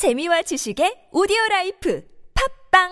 재미와 0.00 0.40
지식의 0.40 1.12
오디오 1.12 1.36
라이프 1.50 2.02
팟빵 2.72 2.88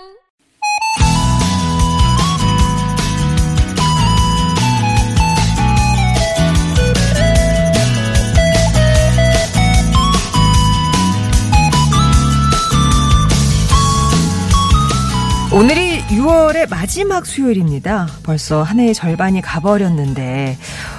오늘이 15.55 16.03
6월의 16.09 16.69
마지막 16.69 17.25
수요일입니다. 17.25 18.07
벌써 18.23 18.63
한 18.63 18.81
해의 18.81 18.93
절반이 18.93 19.41
가버렸는데 19.41 20.59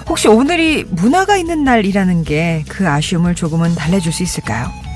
혹시 0.10 0.28
오늘이 0.28 0.86
문화가 0.86 1.38
있는 1.38 1.64
날이라는 1.64 2.24
게 2.24 2.64
그 2.68 2.88
아쉬움을 2.88 3.36
조금은 3.36 3.76
달래줄 3.76 4.12
수 4.12 4.24
있을까요? 4.24 4.89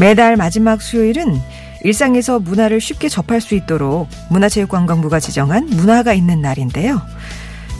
매달 0.00 0.36
마지막 0.36 0.80
수요일은 0.80 1.38
일상에서 1.82 2.38
문화를 2.38 2.80
쉽게 2.80 3.10
접할 3.10 3.42
수 3.42 3.54
있도록 3.54 4.08
문화체육관광부가 4.30 5.20
지정한 5.20 5.66
문화가 5.66 6.14
있는 6.14 6.40
날인데요. 6.40 7.02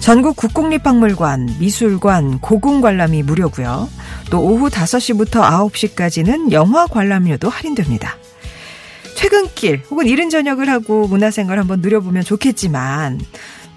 전국 0.00 0.36
국공립박물관, 0.36 1.56
미술관, 1.60 2.40
고궁 2.40 2.82
관람이 2.82 3.22
무료고요. 3.22 3.88
또 4.28 4.42
오후 4.42 4.68
5시부터 4.68 5.40
9시까지는 5.72 6.52
영화 6.52 6.86
관람료도 6.86 7.48
할인됩니다. 7.48 8.18
퇴근길 9.16 9.82
혹은 9.90 10.06
이른 10.06 10.28
저녁을 10.28 10.68
하고 10.68 11.08
문화생활 11.08 11.58
한번 11.58 11.80
누려보면 11.80 12.22
좋겠지만 12.24 13.18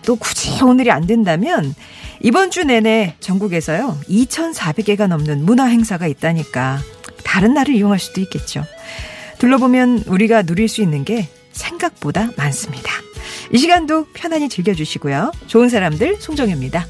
또 0.05 0.17
굳이 0.17 0.61
오늘이 0.61 0.91
안 0.91 1.07
된다면 1.07 1.73
이번 2.19 2.51
주 2.51 2.65
내내 2.65 3.15
전국에서요 3.21 3.99
2,400개가 4.09 5.07
넘는 5.07 5.45
문화 5.45 5.65
행사가 5.65 6.07
있다니까 6.07 6.79
다른 7.33 7.55
날을 7.55 7.73
이용할 7.73 7.97
수도 7.97 8.21
있겠죠. 8.21 8.63
둘러보면 9.39 10.03
우리가 10.05 10.43
누릴 10.43 10.67
수 10.67 10.83
있는 10.83 11.03
게 11.03 11.27
생각보다 11.51 12.29
많습니다. 12.37 12.91
이 13.51 13.57
시간도 13.57 14.05
편안히 14.13 14.49
즐겨주시고요. 14.49 15.31
좋은 15.47 15.67
사람들 15.67 16.17
송정혜입니다. 16.21 16.85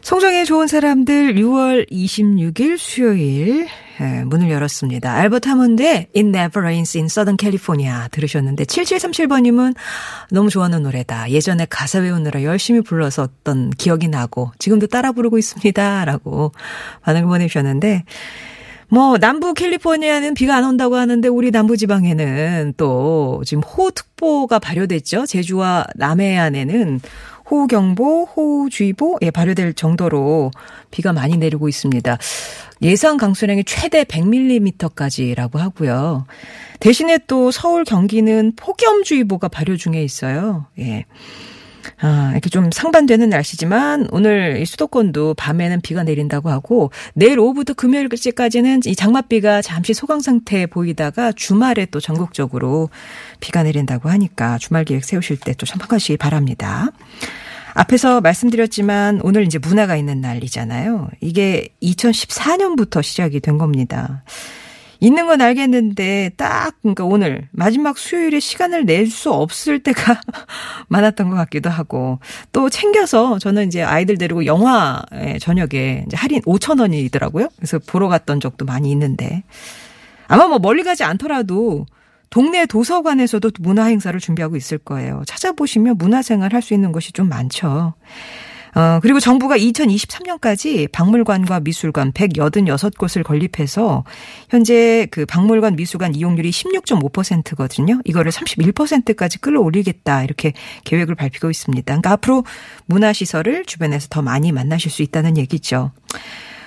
송정의 0.00 0.46
좋은 0.46 0.66
사람들 0.66 1.34
6월 1.34 1.90
26일 1.90 2.78
수요일 2.78 3.68
예, 4.02 4.24
문을 4.24 4.50
열었습니다. 4.50 5.12
알버트 5.12 5.48
하몬드의 5.48 6.08
It 6.14 6.20
Never 6.20 6.58
Rains 6.58 6.96
in 6.96 7.06
Southern 7.06 7.36
California 7.40 8.08
들으셨는데 8.10 8.64
7737번님은 8.64 9.76
너무 10.30 10.50
좋아하는 10.50 10.82
노래다. 10.82 11.30
예전에 11.30 11.66
가사 11.70 12.00
외우느라 12.00 12.42
열심히 12.42 12.80
불러서었던 12.80 13.70
기억이 13.70 14.08
나고 14.08 14.50
지금도 14.58 14.88
따라 14.88 15.12
부르고 15.12 15.38
있습니다. 15.38 16.04
라고 16.04 16.52
반응을 17.02 17.28
보내주셨는데 17.28 18.04
뭐 18.88 19.16
남부 19.16 19.54
캘리포니아는 19.54 20.34
비가 20.34 20.56
안 20.56 20.64
온다고 20.64 20.96
하는데 20.96 21.26
우리 21.28 21.50
남부 21.50 21.76
지방에는 21.76 22.74
또 22.76 23.40
지금 23.46 23.62
호우특보가 23.62 24.58
발효됐죠. 24.58 25.24
제주와 25.26 25.86
남해안에는 25.94 27.00
호우경보, 27.52 28.24
호우주의보 28.34 29.18
예, 29.20 29.30
발효될 29.30 29.74
정도로 29.74 30.50
비가 30.90 31.12
많이 31.12 31.36
내리고 31.36 31.68
있습니다. 31.68 32.16
예상 32.80 33.18
강수량이 33.18 33.64
최대 33.64 34.04
100mm까지라고 34.04 35.58
하고요. 35.58 36.24
대신에 36.80 37.18
또 37.26 37.50
서울, 37.50 37.84
경기는 37.84 38.54
폭염주의보가 38.56 39.48
발효 39.48 39.76
중에 39.76 40.02
있어요. 40.02 40.64
예. 40.78 41.04
아, 42.00 42.30
이렇게 42.32 42.50
좀 42.50 42.70
상반되는 42.72 43.28
날씨지만 43.28 44.08
오늘 44.10 44.58
이 44.60 44.66
수도권도 44.66 45.34
밤에는 45.34 45.80
비가 45.80 46.02
내린다고 46.02 46.50
하고 46.50 46.90
내일 47.14 47.38
오후부터 47.38 47.74
금요일까지는 47.74 48.80
이 48.86 48.96
장맛비가 48.96 49.62
잠시 49.62 49.94
소강 49.94 50.20
상태에 50.20 50.66
보이다가 50.66 51.32
주말에 51.32 51.86
또 51.86 52.00
전국적으로 52.00 52.90
비가 53.40 53.62
내린다고 53.62 54.08
하니까 54.08 54.58
주말 54.58 54.84
계획 54.84 55.04
세우실 55.04 55.38
때 55.38 55.52
또 55.62 55.66
참고하시기 55.66 56.16
바랍니다. 56.16 56.88
앞에서 57.74 58.20
말씀드렸지만 58.20 59.20
오늘 59.22 59.44
이제 59.44 59.58
문화가 59.58 59.96
있는 59.96 60.20
날이잖아요. 60.20 61.08
이게 61.20 61.68
2014년부터 61.82 63.02
시작이 63.02 63.40
된 63.40 63.58
겁니다. 63.58 64.24
있는 65.02 65.26
건 65.26 65.40
알겠는데 65.40 66.30
딱 66.36 66.76
그러니까 66.80 67.04
오늘 67.04 67.48
마지막 67.50 67.98
수요일에 67.98 68.38
시간을 68.38 68.86
낼 68.86 69.08
수 69.10 69.32
없을 69.32 69.80
때가 69.82 70.20
많았던 70.88 71.28
것 71.28 71.34
같기도 71.34 71.68
하고 71.70 72.20
또 72.52 72.70
챙겨서 72.70 73.40
저는 73.40 73.66
이제 73.66 73.82
아이들 73.82 74.16
데리고 74.16 74.46
영화 74.46 75.02
저녁에 75.40 76.04
이제 76.06 76.16
할인 76.16 76.40
5천 76.42 76.80
원이더라고요. 76.80 77.48
그래서 77.56 77.80
보러 77.80 78.06
갔던 78.08 78.38
적도 78.38 78.64
많이 78.64 78.92
있는데 78.92 79.42
아마 80.28 80.46
뭐 80.46 80.60
멀리 80.60 80.84
가지 80.84 81.02
않더라도 81.02 81.84
동네 82.30 82.64
도서관에서도 82.64 83.50
문화 83.58 83.86
행사를 83.86 84.18
준비하고 84.18 84.54
있을 84.56 84.78
거예요. 84.78 85.22
찾아보시면 85.26 85.98
문화생활 85.98 86.54
할 86.54 86.62
수 86.62 86.74
있는 86.74 86.92
것이 86.92 87.12
좀 87.12 87.28
많죠. 87.28 87.94
어, 88.74 89.00
그리고 89.02 89.20
정부가 89.20 89.58
2023년까지 89.58 90.90
박물관과 90.90 91.60
미술관 91.60 92.12
186곳을 92.12 93.22
건립해서 93.22 94.04
현재 94.48 95.06
그 95.10 95.26
박물관 95.26 95.76
미술관 95.76 96.14
이용률이 96.14 96.50
16.5%거든요. 96.50 98.00
이거를 98.04 98.32
31%까지 98.32 99.38
끌어올리겠다 99.40 100.24
이렇게 100.24 100.52
계획을 100.84 101.14
밝히고 101.14 101.50
있습니다. 101.50 101.84
그러니까 101.84 102.12
앞으로 102.12 102.44
문화시설을 102.86 103.64
주변에서 103.66 104.08
더 104.08 104.22
많이 104.22 104.52
만나실 104.52 104.90
수 104.90 105.02
있다는 105.02 105.36
얘기죠. 105.36 105.92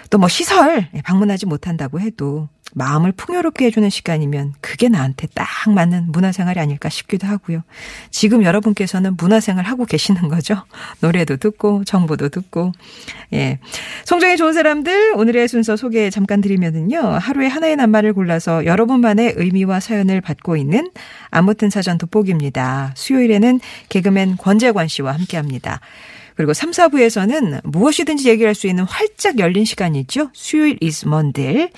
또 0.10 0.18
뭐 0.18 0.28
시설 0.30 0.88
방문하지 1.04 1.46
못한다고 1.46 2.00
해도 2.00 2.48
마음을 2.74 3.12
풍요롭게 3.14 3.66
해주는 3.66 3.90
시간이면 3.90 4.54
그게 4.60 4.90
나한테 4.90 5.28
딱 5.34 5.48
맞는 5.70 6.12
문화생활이 6.12 6.60
아닐까 6.60 6.90
싶기도 6.90 7.26
하고요. 7.28 7.64
지금 8.12 8.44
여러분께서는 8.44 9.16
문화생활 9.18 9.66
하고 9.66 9.86
계시는 9.86 10.28
거죠. 10.28 10.64
노래도 11.00 11.38
듣고 11.38 11.84
정보도 11.86 12.30
듣고 12.30 12.74
예. 13.34 13.60
송정의 14.04 14.38
좋은 14.38 14.54
사람들 14.54 15.14
오늘의 15.16 15.48
순서 15.48 15.78
소개 15.78 16.10
잠깐 16.10 16.42
드리면은요. 16.42 17.00
하루에 17.00 17.48
하나의 17.48 17.78
낱말을 17.78 18.14
골라서 18.14 18.66
여러분만의 18.66 19.36
의미와 19.38 19.80
사연을 19.80 20.20
받고 20.22 20.58
있는 20.58 20.92
아무튼 21.30 21.70
사전 21.70 21.98
돋보기입니다. 21.98 22.94
수요일에는 22.96 23.60
개그맨 23.90 24.38
권재관 24.38 24.88
씨와 24.88 25.14
함께합니다. 25.14 25.80
그리고 26.36 26.54
3, 26.54 26.72
4부에서는 26.72 27.62
무엇이든지 27.64 28.30
얘기할 28.30 28.56
수 28.56 28.68
있는 28.68 28.84
활짝 28.84 29.40
열린 29.40 29.64
시간이죠. 29.64 30.32
수요일 30.34 30.78
is 30.82 31.08
뭔들. 31.08 31.70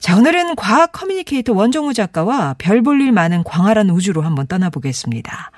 자, 0.00 0.16
오늘은 0.16 0.56
과학 0.56 0.92
커뮤니케이터 0.92 1.52
원종우 1.52 1.92
작가와 1.92 2.54
별 2.58 2.80
볼 2.82 3.00
일 3.00 3.12
많은 3.12 3.44
광활한 3.44 3.90
우주로 3.90 4.22
한번 4.22 4.46
떠나보겠습니다. 4.46 5.50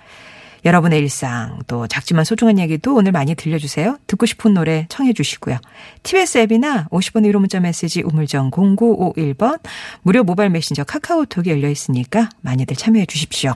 여러분의 0.65 1.01
일상 1.01 1.59
또 1.67 1.89
작지만 1.89 2.25
소중한 2.25 2.59
얘기도 2.59 2.95
오늘 2.95 3.11
많이 3.11 3.35
들려주세요. 3.35 3.99
듣고 4.07 4.27
싶은 4.27 4.55
노래 4.55 4.87
청해 4.89 5.13
주시고요. 5.13 5.59
TBS 6.05 6.39
앱이나 6.39 6.87
50원 6.91 7.25
유료 7.29 7.39
문자 7.39 7.59
메시지 7.59 8.03
우물정 8.03 8.51
0951번 8.53 9.59
무료 10.03 10.23
모바일 10.23 10.51
메신저 10.51 10.85
카카오톡이 10.85 11.51
열려 11.51 11.69
있으니까 11.69 12.29
많이들 12.43 12.77
참여해 12.77 13.07
주십시오. 13.07 13.55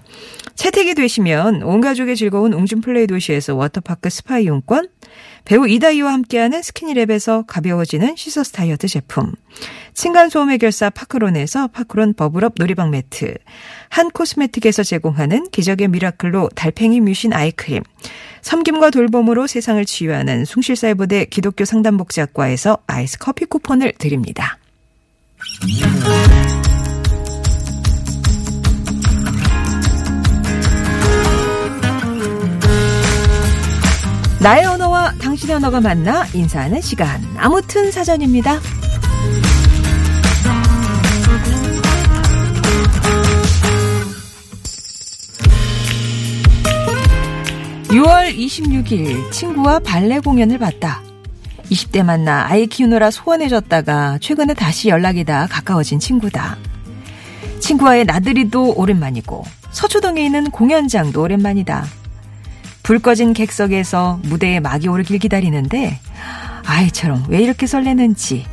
채택이 0.56 0.94
되시면 0.94 1.62
온 1.62 1.80
가족의 1.80 2.16
즐거운 2.16 2.52
웅진 2.52 2.80
플레이 2.80 3.06
도시에서 3.06 3.54
워터파크 3.54 4.10
스파 4.10 4.38
이용권 4.40 4.88
배우 5.46 5.68
이다희와 5.68 6.12
함께하는 6.12 6.60
스키니랩에서 6.60 7.44
가벼워지는 7.46 8.16
시서스 8.16 8.50
다이어트 8.50 8.88
제품, 8.88 9.32
층간소음 9.94 10.50
해결사 10.50 10.90
파크론에서 10.90 11.68
파크론 11.68 12.14
버블업 12.14 12.54
놀이방 12.58 12.90
매트, 12.90 13.32
한 13.88 14.10
코스메틱에서 14.10 14.82
제공하는 14.82 15.48
기적의 15.50 15.86
미라클로 15.88 16.50
달팽이 16.56 17.00
뮤신 17.00 17.32
아이크림, 17.32 17.84
섬김과 18.42 18.90
돌봄으로 18.90 19.46
세상을 19.46 19.84
치유하는 19.84 20.44
숭실사이버대 20.44 21.26
기독교 21.26 21.64
상담복지학과에서 21.64 22.78
아이스 22.88 23.18
커피 23.18 23.44
쿠폰을 23.44 23.92
드립니다. 23.98 24.58
나의 34.46 34.64
언어와 34.64 35.12
당신의 35.20 35.56
언어가 35.56 35.80
만나 35.80 36.24
인사하는 36.32 36.80
시간. 36.80 37.20
아무튼 37.36 37.90
사전입니다. 37.90 38.60
6월 47.88 48.38
26일 48.38 49.32
친구와 49.32 49.80
발레 49.80 50.20
공연을 50.20 50.58
봤다. 50.58 51.02
20대 51.68 52.04
만나 52.04 52.46
아이 52.48 52.68
키우느라 52.68 53.10
소원해졌다가 53.10 54.18
최근에 54.20 54.54
다시 54.54 54.90
연락이 54.90 55.24
다 55.24 55.48
가까워진 55.50 55.98
친구다. 55.98 56.56
친구와의 57.58 58.04
나들이도 58.04 58.74
오랜만이고 58.76 59.44
서초동에 59.72 60.24
있는 60.24 60.52
공연장도 60.52 61.20
오랜만이다. 61.20 62.05
불 62.86 63.00
꺼진 63.00 63.32
객석에서 63.32 64.20
무대에 64.22 64.60
막이 64.60 64.86
오르길 64.86 65.18
기다리는데 65.18 65.98
아이처럼 66.64 67.24
왜 67.26 67.40
이렇게 67.40 67.66
설레는지 67.66 68.46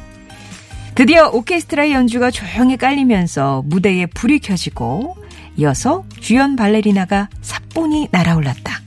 드디어 0.96 1.30
오케스트라의 1.30 1.92
연주가 1.92 2.32
조용히 2.32 2.76
깔리면서 2.76 3.62
무대에 3.68 4.08
불이 4.08 4.40
켜지고 4.40 5.16
이어서 5.56 6.04
주연 6.20 6.56
발레리나가 6.56 7.30
삿본이 7.44 8.08
날아올랐다. 8.10 8.82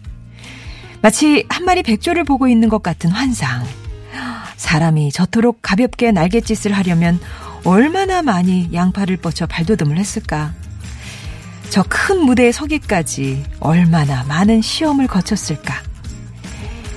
마치 1.00 1.46
한 1.48 1.64
마리 1.64 1.84
백조를 1.84 2.24
보고 2.24 2.48
있는 2.48 2.68
것 2.68 2.82
같은 2.82 3.10
환상. 3.10 3.62
사람이 4.56 5.12
저토록 5.12 5.60
가볍게 5.62 6.10
날갯짓을 6.10 6.72
하려면 6.72 7.20
얼마나 7.62 8.20
많이 8.20 8.68
양팔을 8.72 9.18
뻗쳐 9.18 9.46
발돋움을 9.46 9.96
했을까. 9.96 10.54
저 11.70 11.82
큰 11.88 12.20
무대에 12.20 12.52
서기까지 12.52 13.44
얼마나 13.60 14.24
많은 14.24 14.62
시험을 14.62 15.06
거쳤을까. 15.06 15.74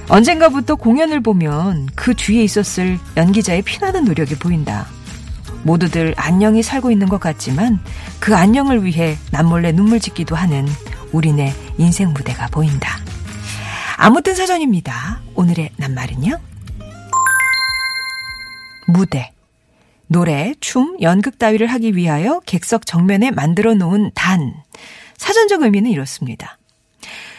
언젠가부터 0.08 0.76
공연을 0.76 1.22
보면 1.22 1.88
그 1.96 2.14
뒤에 2.16 2.44
있었을 2.44 2.98
연기자의 3.18 3.62
피나는 3.62 4.06
노력이 4.06 4.36
보인다. 4.36 4.88
모두들 5.64 6.14
안녕히 6.18 6.64
살고 6.64 6.90
있는 6.92 7.10
것 7.10 7.20
같지만 7.20 7.80
그 8.20 8.36
안녕을 8.36 8.86
위해 8.86 9.18
남몰래 9.32 9.74
눈물 9.74 10.00
짓기도 10.00 10.36
하는 10.36 10.66
우리네 11.12 11.54
인생 11.78 12.14
무대가 12.14 12.48
보인다. 12.48 12.98
아무튼 13.98 14.34
사전입니다. 14.36 15.20
오늘의 15.36 15.72
낱말은요. 15.78 16.40
무대. 18.88 19.34
노래, 20.12 20.56
춤, 20.60 20.98
연극 21.02 21.38
따위를 21.38 21.68
하기 21.68 21.96
위하여 21.96 22.40
객석 22.48 22.88
정면에 22.88 23.30
만들어 23.30 23.76
놓은 23.76 24.10
단. 24.16 24.56
사전적 25.18 25.62
의미는 25.62 25.92
이렇습니다. 25.92 26.58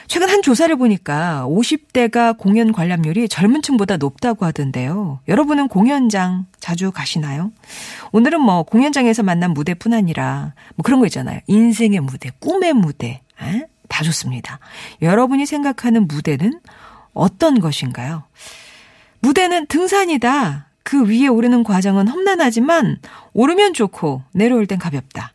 최근 0.06 0.28
한 0.28 0.40
조사를 0.40 0.74
보니까 0.76 1.46
50대가 1.48 2.38
공연 2.38 2.70
관람률이 2.70 3.28
젊은 3.28 3.60
층보다 3.60 3.96
높다고 3.96 4.46
하던데요. 4.46 5.18
여러분은 5.26 5.66
공연장 5.66 6.46
자주 6.60 6.92
가시나요? 6.92 7.50
오늘은 8.12 8.40
뭐 8.40 8.62
공연장에서 8.62 9.24
만난 9.24 9.52
무대뿐 9.52 9.92
아니라 9.92 10.54
뭐 10.76 10.84
그런 10.84 11.00
거 11.00 11.06
있잖아요. 11.06 11.40
인생의 11.48 12.00
무대, 12.00 12.30
꿈의 12.38 12.72
무대. 12.72 13.20
에? 13.42 13.66
다 13.88 14.04
좋습니다. 14.04 14.60
여러분이 15.02 15.44
생각하는 15.44 16.06
무대는 16.06 16.60
어떤 17.14 17.58
것인가요? 17.58 18.22
무대는 19.18 19.66
등산이다. 19.66 20.69
그 20.82 21.06
위에 21.06 21.26
오르는 21.28 21.62
과정은 21.62 22.08
험난하지만 22.08 22.98
오르면 23.32 23.74
좋고 23.74 24.22
내려올 24.32 24.66
땐 24.66 24.78
가볍다. 24.78 25.34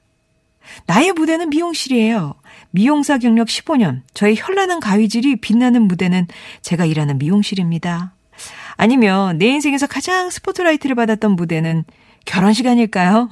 나의 0.87 1.13
무대는 1.13 1.49
미용실이에요. 1.49 2.35
미용사 2.71 3.17
경력 3.17 3.47
15년. 3.47 4.01
저의 4.13 4.35
현란한 4.35 4.79
가위질이 4.79 5.37
빛나는 5.37 5.83
무대는 5.83 6.27
제가 6.61 6.85
일하는 6.85 7.17
미용실입니다. 7.17 8.13
아니면 8.75 9.37
내 9.37 9.47
인생에서 9.47 9.87
가장 9.87 10.29
스포트라이트를 10.29 10.95
받았던 10.95 11.35
무대는 11.35 11.85
결혼식 12.25 12.67
아닐까요? 12.67 13.29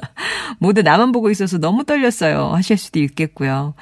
모두 0.58 0.82
나만 0.82 1.12
보고 1.12 1.30
있어서 1.30 1.58
너무 1.58 1.84
떨렸어요. 1.84 2.52
하실 2.54 2.78
수도 2.78 3.00
있겠고요. 3.00 3.74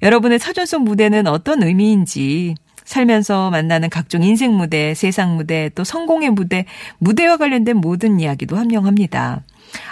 여러분의 0.00 0.38
사전 0.38 0.64
속 0.64 0.82
무대는 0.84 1.26
어떤 1.26 1.62
의미인지 1.62 2.54
살면서 2.92 3.50
만나는 3.50 3.88
각종 3.88 4.22
인생 4.22 4.54
무대, 4.54 4.92
세상 4.94 5.36
무대, 5.36 5.70
또 5.74 5.82
성공의 5.82 6.30
무대, 6.30 6.66
무대와 6.98 7.38
관련된 7.38 7.78
모든 7.78 8.20
이야기도 8.20 8.56
함명합니다. 8.56 9.42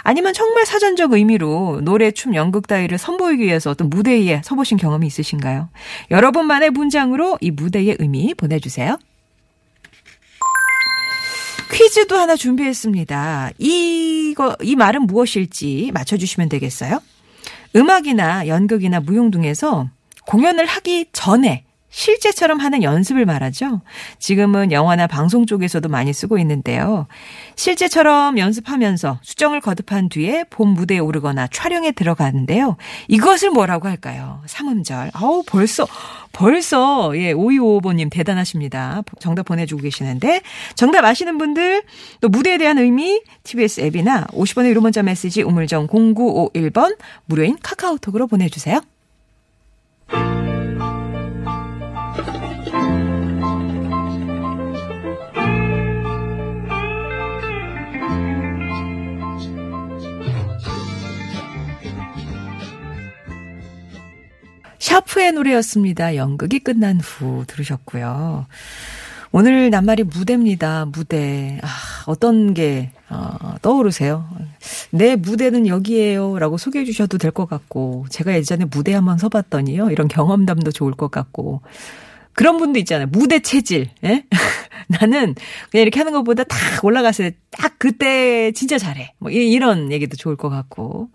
아니면 0.03 0.33
정말 0.33 0.65
사전적 0.67 1.13
의미로 1.13 1.81
노래, 1.81 2.11
춤, 2.11 2.35
연극 2.35 2.67
따위를 2.67 2.99
선보이기 2.99 3.43
위해서 3.43 3.71
어떤 3.71 3.89
무대 3.89 4.11
위에 4.11 4.41
서보신 4.43 4.77
경험이 4.77 5.07
있으신가요? 5.07 5.69
여러분만의 6.11 6.69
문장으로 6.69 7.39
이 7.41 7.49
무대의 7.49 7.97
의미 7.99 8.35
보내주세요. 8.35 8.97
퀴즈도 11.71 12.15
하나 12.15 12.35
준비했습니다. 12.35 13.51
이거, 13.57 14.55
이 14.61 14.75
말은 14.75 15.07
무엇일지 15.07 15.89
맞춰주시면 15.93 16.49
되겠어요? 16.49 17.01
음악이나 17.75 18.47
연극이나 18.47 18.99
무용 18.99 19.31
등에서 19.31 19.89
공연을 20.27 20.65
하기 20.67 21.07
전에 21.13 21.63
실제처럼 21.91 22.59
하는 22.59 22.81
연습을 22.81 23.25
말하죠. 23.25 23.81
지금은 24.17 24.71
영화나 24.71 25.07
방송 25.07 25.45
쪽에서도 25.45 25.87
많이 25.89 26.13
쓰고 26.13 26.39
있는데요. 26.39 27.05
실제처럼 27.55 28.39
연습하면서 28.39 29.19
수정을 29.21 29.61
거듭한 29.61 30.09
뒤에 30.09 30.45
본 30.49 30.69
무대에 30.69 30.99
오르거나 30.99 31.47
촬영에 31.47 31.91
들어가는데요. 31.91 32.77
이것을 33.09 33.51
뭐라고 33.51 33.87
할까요? 33.87 34.41
삼음절. 34.47 35.11
아우, 35.13 35.43
벌써, 35.45 35.85
벌써, 36.31 37.11
예, 37.17 37.33
5255번님 37.33 38.09
대단하십니다. 38.09 39.03
정답 39.19 39.43
보내주고 39.43 39.81
계시는데, 39.81 40.41
정답 40.75 41.03
아시는 41.03 41.37
분들, 41.37 41.83
또 42.21 42.29
무대에 42.29 42.57
대한 42.57 42.77
의미, 42.77 43.21
TBS 43.43 43.81
앱이나 43.81 44.27
50원의 44.27 44.69
유료 44.69 44.81
문자 44.81 45.03
메시지 45.03 45.41
우물정 45.41 45.87
0951번 45.87 46.97
무료인 47.25 47.57
카카오톡으로 47.61 48.27
보내주세요. 48.27 48.81
샤프의 65.01 65.31
노래였습니다. 65.33 66.15
연극이 66.15 66.59
끝난 66.59 66.99
후 66.99 67.43
들으셨고요. 67.47 68.45
오늘 69.31 69.69
낱말이 69.69 70.03
무대입니다. 70.03 70.85
무대. 70.85 71.59
아, 71.63 71.67
어떤 72.05 72.53
게 72.53 72.91
어, 73.09 73.55
떠오르세요? 73.61 74.27
내 74.91 75.15
무대는 75.15 75.67
여기에요. 75.67 76.37
라고 76.37 76.57
소개해 76.57 76.85
주셔도 76.85 77.17
될 77.17 77.31
것 77.31 77.47
같고, 77.47 78.05
제가 78.09 78.33
예전에 78.33 78.65
무대 78.65 78.93
한번 78.93 79.17
서봤더니요. 79.17 79.89
이런 79.91 80.07
경험담도 80.07 80.71
좋을 80.71 80.91
것 80.93 81.09
같고, 81.09 81.61
그런 82.33 82.57
분도 82.57 82.77
있잖아요. 82.79 83.07
무대 83.11 83.39
체질. 83.39 83.89
예? 84.03 84.25
나는 84.87 85.35
그냥 85.71 85.81
이렇게 85.83 85.99
하는 85.99 86.11
것보다 86.13 86.43
딱 86.43 86.57
올라갔을 86.83 87.31
때 87.31 87.37
딱 87.51 87.73
그때 87.77 88.51
진짜 88.53 88.77
잘해. 88.77 89.13
뭐 89.19 89.29
이런 89.31 89.91
얘기도 89.91 90.15
좋을 90.17 90.35
것 90.37 90.49
같고. 90.49 91.09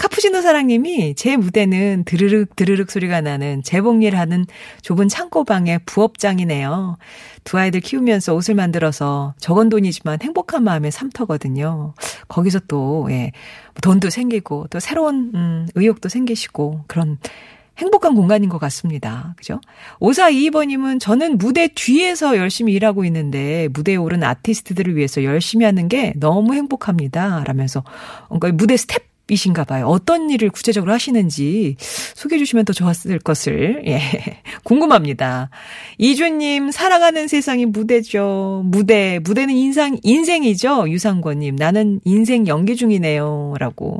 카푸치노 0.00 0.40
사랑님이 0.40 1.14
제 1.14 1.36
무대는 1.36 2.04
드르륵 2.06 2.56
드르륵 2.56 2.90
소리가 2.90 3.20
나는 3.20 3.62
재봉일 3.62 4.16
하는 4.16 4.46
좁은 4.80 5.08
창고방의 5.08 5.80
부업장이네요. 5.84 6.96
두 7.44 7.58
아이들 7.58 7.80
키우면서 7.80 8.34
옷을 8.34 8.54
만들어서 8.54 9.34
적은 9.40 9.68
돈이지만 9.68 10.20
행복한 10.22 10.64
마음의 10.64 10.90
삼터거든요. 10.90 11.92
거기서 12.28 12.60
또, 12.66 13.08
예, 13.10 13.32
돈도 13.82 14.08
생기고 14.08 14.68
또 14.70 14.80
새로운, 14.80 15.32
음, 15.34 15.68
의욕도 15.74 16.08
생기시고 16.08 16.84
그런 16.86 17.18
행복한 17.76 18.14
공간인 18.14 18.48
것 18.48 18.56
같습니다. 18.56 19.34
그죠? 19.36 19.60
5422번님은 20.00 20.98
저는 20.98 21.36
무대 21.36 21.68
뒤에서 21.68 22.38
열심히 22.38 22.72
일하고 22.72 23.04
있는데 23.04 23.68
무대에 23.74 23.96
오른 23.96 24.22
아티스트들을 24.22 24.96
위해서 24.96 25.24
열심히 25.24 25.66
하는 25.66 25.88
게 25.88 26.14
너무 26.16 26.54
행복합니다. 26.54 27.44
라면서 27.44 27.84
그러니까 28.28 28.52
무대 28.52 28.78
스태프이신가 28.78 29.64
봐요. 29.64 29.86
어떤 29.86 30.30
일을 30.30 30.50
구체적으로 30.50 30.92
하시는지 30.92 31.76
소개해 31.78 32.38
주시면 32.38 32.64
더 32.64 32.72
좋았을 32.72 33.18
것을, 33.20 33.82
예, 33.86 34.00
궁금합니다. 34.64 35.50
이주님, 35.98 36.70
사랑하는 36.70 37.28
세상이 37.28 37.66
무대죠. 37.66 38.62
무대, 38.66 39.20
무대는 39.22 39.54
인상, 39.54 39.96
인생이죠. 40.02 40.90
유상권님, 40.90 41.56
나는 41.56 42.00
인생 42.04 42.46
연기 42.46 42.76
중이네요. 42.76 43.54
라고. 43.58 43.98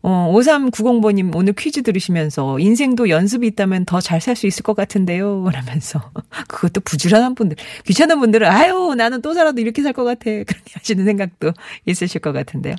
어, 0.00 0.32
5390번님 0.32 1.34
오늘 1.34 1.52
퀴즈 1.54 1.82
들으시면서 1.82 2.58
인생도 2.60 3.08
연습이 3.08 3.46
있다면 3.48 3.84
더 3.84 4.00
잘 4.00 4.20
살 4.20 4.36
수 4.36 4.46
있을 4.46 4.62
것 4.62 4.74
같은데요. 4.76 5.48
라면서. 5.52 6.10
그것도 6.48 6.80
부지런한 6.82 7.34
분들. 7.34 7.56
귀찮은 7.84 8.20
분들은 8.20 8.46
아유, 8.48 8.94
나는 8.96 9.20
또 9.22 9.34
살아도 9.34 9.60
이렇게 9.60 9.82
살 9.82 9.92
것 9.92 10.04
같아. 10.04 10.24
그렇게 10.46 10.72
하시는 10.74 11.04
생각도 11.04 11.52
있으실 11.86 12.20
것 12.20 12.32
같은데요. 12.32 12.74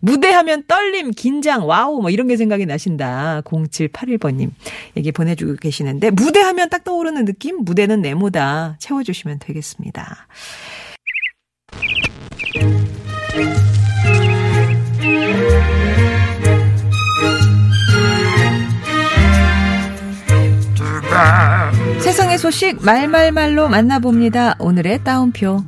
무대하면 0.00 0.64
떨림, 0.66 1.12
긴장, 1.12 1.66
와우, 1.68 2.00
뭐 2.00 2.10
이런 2.10 2.26
게 2.26 2.36
생각이 2.36 2.66
나신다. 2.66 3.42
0781번님 3.42 4.50
얘기 4.96 5.12
보내주고 5.12 5.54
계시는데 5.56 6.10
무대하면 6.10 6.68
딱 6.70 6.82
떠오르는 6.84 7.24
느낌? 7.24 7.58
무대는 7.64 8.02
네모다. 8.02 8.76
채워주시면 8.80 9.38
되겠습니다. 9.38 10.26
소식 22.44 22.84
말말말로 22.84 23.68
만나봅니다. 23.70 24.56
오늘의 24.58 25.02
따옴표. 25.02 25.64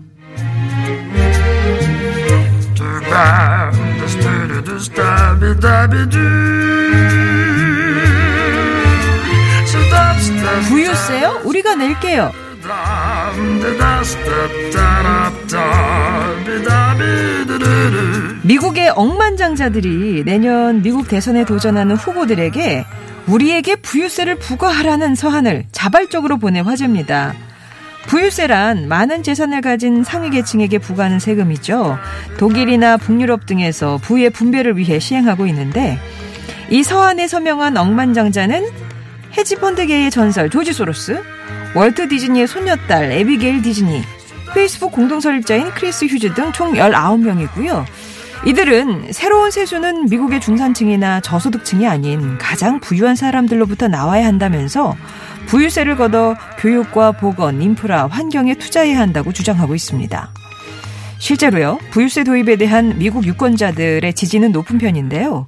부유세요? 10.68 11.40
우리가 11.44 11.76
낼게요. 11.76 12.45
미국의 18.42 18.90
억만장자들이 18.90 20.22
내년 20.24 20.82
미국 20.82 21.08
대선에 21.08 21.44
도전하는 21.44 21.96
후보들에게 21.96 22.84
우리에게 23.26 23.76
부유세를 23.76 24.36
부과하라는 24.36 25.14
서한을 25.16 25.64
자발적으로 25.72 26.36
보내 26.36 26.60
화제입니다. 26.60 27.34
부유세란 28.06 28.86
많은 28.86 29.24
재산을 29.24 29.60
가진 29.60 30.04
상위 30.04 30.30
계층에게 30.30 30.78
부과하는 30.78 31.18
세금이죠. 31.18 31.98
독일이나 32.38 32.96
북유럽 32.96 33.46
등에서 33.46 33.98
부의 33.98 34.30
분배를 34.30 34.76
위해 34.76 35.00
시행하고 35.00 35.46
있는데 35.48 35.98
이 36.70 36.84
서한에 36.84 37.26
서명한 37.26 37.76
억만장자는 37.76 38.64
헤지펀드계의 39.36 40.10
전설 40.12 40.50
조지 40.50 40.72
소로스, 40.72 41.20
월트 41.76 42.08
디즈니의 42.08 42.46
손녀딸 42.46 43.12
에비게일 43.12 43.60
디즈니, 43.60 44.00
페이스북 44.54 44.92
공동 44.92 45.20
설립자인 45.20 45.72
크리스 45.72 46.06
휴즈 46.06 46.32
등 46.32 46.50
총 46.50 46.72
19명이고요. 46.72 47.84
이들은 48.46 49.12
새로운 49.12 49.50
세수는 49.50 50.08
미국의 50.08 50.40
중산층이나 50.40 51.20
저소득층이 51.20 51.86
아닌 51.86 52.38
가장 52.38 52.80
부유한 52.80 53.14
사람들로부터 53.14 53.88
나와야 53.88 54.24
한다면서 54.24 54.96
부유세를 55.48 55.96
걷어 55.96 56.34
교육과 56.58 57.12
보건, 57.12 57.60
인프라, 57.60 58.06
환경에 58.06 58.54
투자해야 58.54 58.98
한다고 58.98 59.32
주장하고 59.32 59.74
있습니다. 59.74 60.30
실제로요, 61.18 61.78
부유세 61.90 62.24
도입에 62.24 62.56
대한 62.56 62.96
미국 62.96 63.26
유권자들의 63.26 64.14
지지는 64.14 64.50
높은 64.50 64.78
편인데요. 64.78 65.44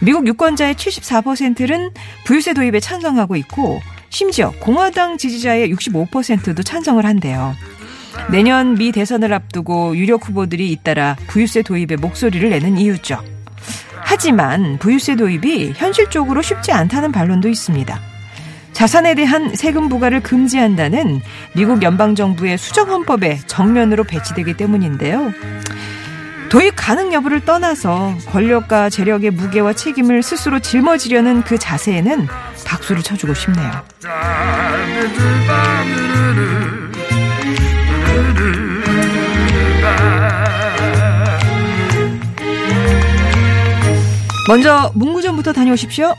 미국 0.00 0.26
유권자의 0.26 0.74
74%는 0.74 1.92
부유세 2.24 2.54
도입에 2.54 2.80
찬성하고 2.80 3.36
있고, 3.36 3.80
심지어 4.10 4.52
공화당 4.60 5.18
지지자의 5.18 5.72
65%도 5.74 6.62
찬성을 6.62 7.04
한대요. 7.04 7.54
내년 8.30 8.74
미 8.74 8.92
대선을 8.92 9.32
앞두고 9.32 9.96
유력 9.96 10.28
후보들이 10.28 10.70
잇따라 10.70 11.16
부유세 11.28 11.62
도입에 11.62 11.96
목소리를 11.96 12.48
내는 12.50 12.78
이유죠. 12.78 13.22
하지만 14.00 14.78
부유세 14.78 15.16
도입이 15.16 15.74
현실적으로 15.76 16.42
쉽지 16.42 16.72
않다는 16.72 17.12
반론도 17.12 17.48
있습니다. 17.48 18.00
자산에 18.72 19.14
대한 19.14 19.54
세금 19.56 19.88
부과를 19.88 20.22
금지한다는 20.22 21.20
미국 21.54 21.82
연방정부의 21.82 22.58
수정헌법에 22.58 23.40
정면으로 23.46 24.04
배치되기 24.04 24.54
때문인데요. 24.54 25.32
도입 26.50 26.74
가능 26.76 27.12
여부를 27.12 27.44
떠나서 27.44 28.16
권력과 28.26 28.88
재력의 28.90 29.30
무게와 29.32 29.74
책임을 29.74 30.22
스스로 30.22 30.58
짊어지려는 30.60 31.42
그 31.42 31.58
자세에는 31.58 32.26
박수를 32.64 33.02
쳐주고 33.02 33.34
싶네요. 33.34 33.70
먼저 44.48 44.90
문구점부터 44.94 45.52
다녀오십시오. 45.52 46.14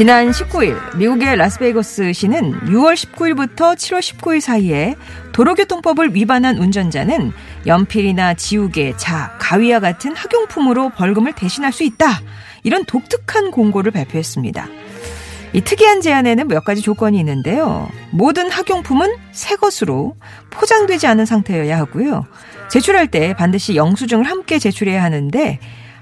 지난 0.00 0.30
19일 0.30 0.96
미국의 0.96 1.36
라스베이거스시는 1.36 2.68
6월 2.68 2.94
19일부터 2.94 3.74
7월 3.74 3.98
19일 4.00 4.40
사이에 4.40 4.94
도로교통법을 5.32 6.14
위반한 6.14 6.56
운전자는 6.56 7.32
연필이나 7.66 8.32
지우개, 8.32 8.94
자, 8.96 9.36
가위와 9.38 9.78
같은 9.80 10.16
학용품으로 10.16 10.88
벌금을 10.96 11.34
대신할 11.34 11.70
수 11.74 11.84
있다. 11.84 12.22
이런 12.62 12.86
독특한 12.86 13.50
공고를 13.50 13.92
발표했습니다. 13.92 14.68
이 15.52 15.60
특이한 15.60 16.00
제안에는 16.00 16.48
몇 16.48 16.64
가지 16.64 16.80
조건이 16.80 17.18
있는데요. 17.18 17.86
모든 18.10 18.50
학용품은 18.50 19.16
새 19.32 19.56
것으로 19.56 20.16
포장되지 20.48 21.08
않은 21.08 21.26
상태여야 21.26 21.76
하고요. 21.76 22.24
제출할 22.70 23.08
때 23.08 23.34
반드시 23.34 23.76
영수증을 23.76 24.24
함께 24.24 24.58
제출해야 24.58 25.02
하는데 25.02 25.58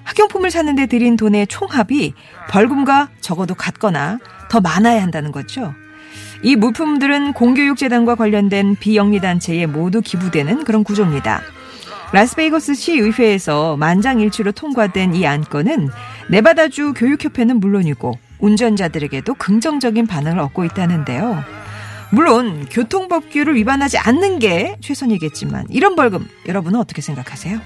학용품을 0.08 0.50
사는데 0.50 0.86
들인 0.86 1.16
돈의 1.16 1.46
총합이 1.48 2.14
벌금과 2.48 3.10
적어도 3.20 3.54
같거나 3.54 4.18
더 4.48 4.60
많아야 4.60 5.02
한다는 5.02 5.32
거죠. 5.32 5.74
이 6.42 6.56
물품들은 6.56 7.34
공교육재단과 7.34 8.14
관련된 8.14 8.76
비영리단체에 8.76 9.66
모두 9.66 10.00
기부되는 10.00 10.64
그런 10.64 10.82
구조입니다. 10.82 11.42
라스베이거스 12.12 12.74
시의회에서 12.74 13.76
만장일치로 13.76 14.52
통과된 14.52 15.14
이 15.14 15.26
안건은 15.26 15.90
네바다주 16.30 16.94
교육협회는 16.96 17.60
물론이고 17.60 18.14
운전자들에게도 18.38 19.34
긍정적인 19.34 20.06
반응을 20.06 20.38
얻고 20.38 20.64
있다는데요. 20.64 21.44
물론 22.10 22.64
교통법규를 22.70 23.56
위반하지 23.56 23.98
않는 23.98 24.38
게 24.38 24.76
최선이겠지만 24.80 25.66
이런 25.68 25.96
벌금 25.96 26.26
여러분은 26.46 26.80
어떻게 26.80 27.02
생각하세요? 27.02 27.60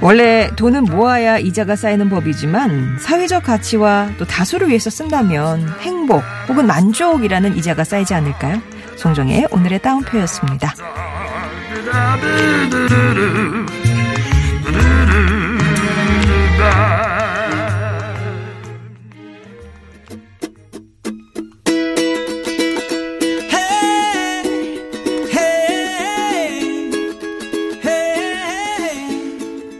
원래 0.00 0.50
돈은 0.56 0.84
모아야 0.84 1.38
이자가 1.38 1.76
쌓이는 1.76 2.10
법이지만 2.10 2.98
사회적 2.98 3.42
가치와 3.44 4.10
또 4.18 4.26
다수를 4.26 4.68
위해서 4.68 4.90
쓴다면 4.90 5.66
행복 5.80 6.22
혹은 6.48 6.66
만족이라는 6.66 7.56
이자가 7.56 7.84
쌓이지 7.84 8.12
않을까요? 8.12 8.60
송정의 8.96 9.48
오늘의 9.50 9.80
따옴표였습니다. 9.80 10.74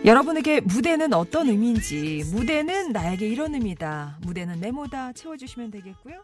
여러분에게 0.04 0.60
무대는 0.60 1.14
어떤 1.14 1.48
의미인지 1.48 2.24
무대는 2.32 2.92
나에게 2.92 3.26
이런 3.26 3.54
의미다. 3.54 4.18
무대는 4.22 4.60
네모다 4.60 5.12
채워주시면 5.14 5.70
되겠고요. 5.70 6.16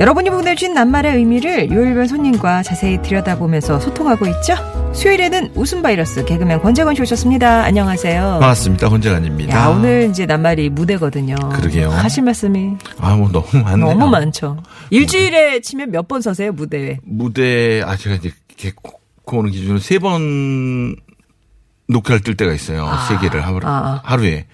여러분이 0.00 0.30
보내주신 0.30 0.74
낱말의 0.74 1.16
의미를 1.16 1.70
요일별 1.70 2.06
손님과 2.08 2.62
자세히 2.62 3.00
들여다보면서 3.02 3.80
소통하고 3.80 4.26
있죠. 4.26 4.54
수요일에는 4.92 5.52
웃음 5.54 5.82
바이러스 5.82 6.24
개그맨 6.24 6.62
권재건 6.62 6.94
씨 6.94 7.02
오셨습니다. 7.02 7.64
안녕하세요. 7.64 8.22
반갑습니다. 8.40 8.88
권재관입니다. 8.88 9.56
야, 9.56 9.68
오늘 9.68 10.08
이제 10.10 10.24
낱말이 10.26 10.68
무대거든요. 10.70 11.34
그러게요. 11.52 11.90
하실 11.90 12.24
말씀이 12.24 12.76
아, 12.98 13.16
뭐 13.16 13.28
너무 13.30 13.46
많네요. 13.52 13.94
너무 13.94 14.08
많죠. 14.08 14.62
일주일에 14.90 15.60
치면 15.60 15.90
몇 15.92 16.06
번 16.08 16.22
서세요 16.22 16.52
무대에? 16.52 16.98
무대 17.04 17.82
아 17.84 17.96
제가 17.96 18.16
이제 18.16 18.30
이렇게 18.60 18.76
오는 19.26 19.50
기준으로 19.50 19.78
세 19.78 19.98
번 19.98 20.96
녹화를 21.88 22.20
뜰 22.20 22.36
때가 22.36 22.52
있어요. 22.52 22.86
아. 22.86 23.06
세 23.06 23.18
개를 23.18 23.44
하루, 23.44 23.60
아. 23.64 24.00
하루에. 24.04 24.46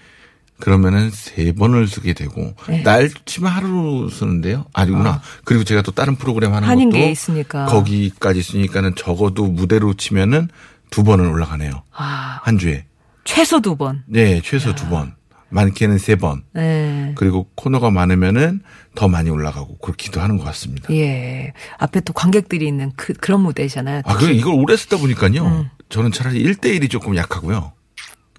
그러면은 0.59 1.09
세 1.11 1.51
번을 1.51 1.85
쓰게 1.85 2.13
되고 2.13 2.53
네. 2.69 2.81
날 2.81 3.09
치면 3.25 3.51
하루 3.51 4.09
쓰는데요. 4.09 4.65
아니구나. 4.73 5.21
그리고 5.43 5.65
제가 5.65 5.81
또 5.81 5.91
다른 5.91 6.15
프로그램 6.15 6.53
하는 6.53 6.67
것도 6.75 6.89
게 6.91 7.11
있으니까. 7.11 7.65
거기까지 7.65 8.41
쓰니까는 8.41 8.95
적어도 8.95 9.47
무대로 9.47 9.93
치면은 9.93 10.47
두 10.89 11.03
번은 11.03 11.27
올라가네요. 11.27 11.83
아, 11.91 12.39
한 12.43 12.57
주에. 12.57 12.85
최소 13.25 13.59
두 13.59 13.75
번. 13.75 14.03
네, 14.07 14.39
최소 14.41 14.73
두 14.73 14.87
번. 14.87 15.13
많게는 15.49 15.97
세 15.97 16.15
번. 16.15 16.43
네. 16.53 17.11
그리고 17.15 17.49
코너가 17.55 17.89
많으면은 17.91 18.61
더 18.95 19.09
많이 19.09 19.29
올라가고 19.29 19.77
그렇기도 19.79 20.21
하는 20.21 20.37
것 20.37 20.45
같습니다. 20.45 20.93
예. 20.93 21.53
앞에 21.77 21.99
또 22.01 22.13
관객들이 22.13 22.65
있는 22.67 22.91
그, 22.95 23.13
그런 23.13 23.41
무대잖아요. 23.41 24.03
아, 24.05 24.15
그 24.15 24.29
이걸 24.31 24.53
오래 24.53 24.75
쓰다 24.77 24.97
보니까요. 24.97 25.45
음. 25.45 25.69
저는 25.89 26.11
차라리 26.11 26.43
1대1이 26.43 26.89
조금 26.89 27.15
약하고요. 27.15 27.73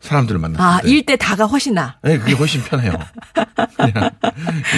사람들을 0.00 0.38
만났을 0.38 0.64
아, 0.64 0.80
때. 0.82 0.88
일대 0.88 1.16
다가 1.16 1.46
훨씬 1.46 1.74
나. 1.74 1.98
네, 2.02 2.18
그게 2.18 2.34
훨씬 2.34 2.62
편해요. 2.62 2.92
그냥 3.76 4.10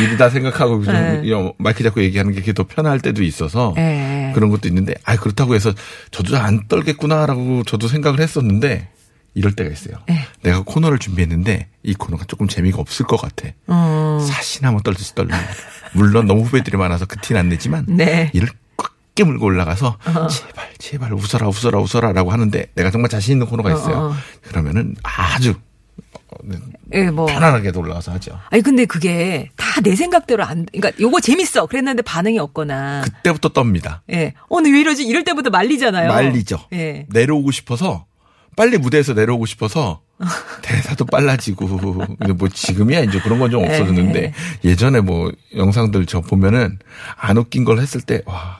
일이다 0.00 0.30
생각하고 0.30 0.84
좀 0.84 0.94
네. 0.94 1.22
이 1.24 1.52
마이크 1.58 1.82
잡고 1.82 2.02
얘기하는 2.02 2.32
게 2.32 2.40
그게 2.40 2.52
더 2.52 2.64
편할 2.66 3.00
때도 3.00 3.22
있어서 3.22 3.74
예. 3.76 4.32
그런 4.34 4.48
것도 4.50 4.68
있는데 4.68 4.94
아 5.04 5.16
그렇다고 5.16 5.54
해서 5.54 5.72
저도 6.10 6.38
안 6.38 6.66
떨겠구나라고 6.68 7.64
저도 7.64 7.88
생각을 7.88 8.20
했었는데 8.20 8.90
이럴 9.34 9.52
때가 9.52 9.70
있어요. 9.70 9.96
네. 10.08 10.24
내가 10.42 10.62
코너를 10.62 10.98
준비했는데 10.98 11.68
이 11.82 11.94
코너가 11.94 12.24
조금 12.24 12.48
재미가 12.48 12.78
없을 12.78 13.04
것 13.06 13.20
같아. 13.20 13.48
음. 13.68 14.26
사시나 14.26 14.70
뭐 14.70 14.80
떨듯이 14.80 15.14
떨려. 15.14 15.34
물론 15.92 16.26
너무 16.26 16.42
후배들이 16.42 16.76
많아서 16.76 17.06
그 17.06 17.16
티는 17.20 17.40
안 17.40 17.48
내지만 17.48 17.84
네. 17.88 18.30
이를 18.32 18.48
꽉 19.18 19.24
깨물고 19.24 19.46
올라가서 19.46 19.98
제발 20.30 20.68
제발 20.78 21.12
웃어라 21.12 21.48
웃어라 21.48 21.80
웃어라라고 21.80 22.30
하는데 22.30 22.66
내가 22.74 22.90
정말 22.90 23.08
자신 23.10 23.32
있는 23.32 23.46
코너가 23.46 23.72
있어요. 23.72 23.96
어, 23.96 24.08
어. 24.10 24.14
그러면은 24.42 24.94
아주 25.02 25.54
어, 26.12 26.36
예, 26.94 27.10
뭐. 27.10 27.26
편안하게 27.26 27.72
올라가서 27.74 28.12
하죠. 28.12 28.38
아니 28.50 28.62
근데 28.62 28.84
그게 28.84 29.48
다 29.56 29.68
내 29.80 29.94
생각대로 29.94 30.44
안 30.44 30.66
그러니까 30.72 30.90
요거 31.00 31.20
재밌어. 31.20 31.66
그랬는데 31.66 32.02
반응이 32.02 32.38
없거나. 32.40 33.02
그때부터 33.02 33.50
떱니다. 33.50 34.00
예. 34.10 34.34
어, 34.48 34.56
근데 34.56 34.70
왜 34.70 34.80
이러지? 34.80 35.04
이럴 35.06 35.22
때부터 35.24 35.50
말리잖아요. 35.50 36.08
말리죠. 36.08 36.58
예. 36.72 37.06
내려오고 37.10 37.52
싶어서 37.52 38.06
빨리 38.56 38.76
무대에서 38.78 39.14
내려오고 39.14 39.46
싶어서 39.46 40.00
대사도 40.62 41.04
빨라지고 41.04 41.68
근데 42.18 42.32
뭐 42.32 42.48
지금이야 42.48 43.00
이제 43.02 43.20
그런 43.20 43.38
건좀 43.38 43.62
네. 43.62 43.68
없어졌는데 43.68 44.32
예전에 44.64 45.00
뭐 45.00 45.30
영상들 45.56 46.06
저 46.06 46.20
보면은 46.22 46.80
안 47.16 47.36
웃긴 47.36 47.64
걸 47.64 47.78
했을 47.78 48.00
때 48.00 48.20
와 48.26 48.58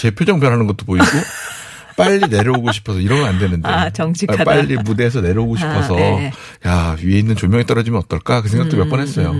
제 0.00 0.10
표정 0.10 0.40
변하는 0.40 0.66
것도 0.66 0.86
보이고 0.86 1.04
빨리 1.94 2.26
내려오고 2.26 2.72
싶어서 2.72 2.98
이러면 3.00 3.26
안 3.26 3.38
되는데 3.38 3.68
아, 3.68 3.90
정직하다. 3.90 4.44
빨리 4.44 4.76
무대에서 4.78 5.20
내려오고 5.20 5.56
싶어서 5.56 5.94
네. 5.96 6.32
야 6.66 6.96
위에 7.02 7.18
있는 7.18 7.36
조명이 7.36 7.66
떨어지면 7.66 8.00
어떨까 8.00 8.40
그 8.40 8.48
생각도 8.48 8.78
몇 8.78 8.84
음, 8.84 8.88
번 8.88 9.00
했어요 9.00 9.34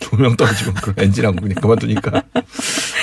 조명 0.00 0.36
떨어지면 0.36 0.74
그럼 0.74 0.94
엔진하고 0.98 1.36
그냥 1.36 1.54
그만두니까 1.60 2.24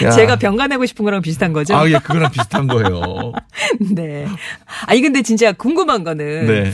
야. 0.04 0.12
제가 0.12 0.36
병가 0.36 0.68
내고 0.68 0.86
싶은 0.86 1.06
거랑 1.06 1.22
비슷한 1.22 1.54
거죠? 1.54 1.78
아, 1.78 1.90
예, 1.90 1.94
그거랑 1.94 2.32
비슷한 2.32 2.68
거예요. 2.68 3.32
네. 3.96 4.28
아니 4.86 5.02
근데 5.02 5.22
진짜 5.22 5.54
궁금한 5.54 6.04
거는 6.04 6.46
네. 6.46 6.72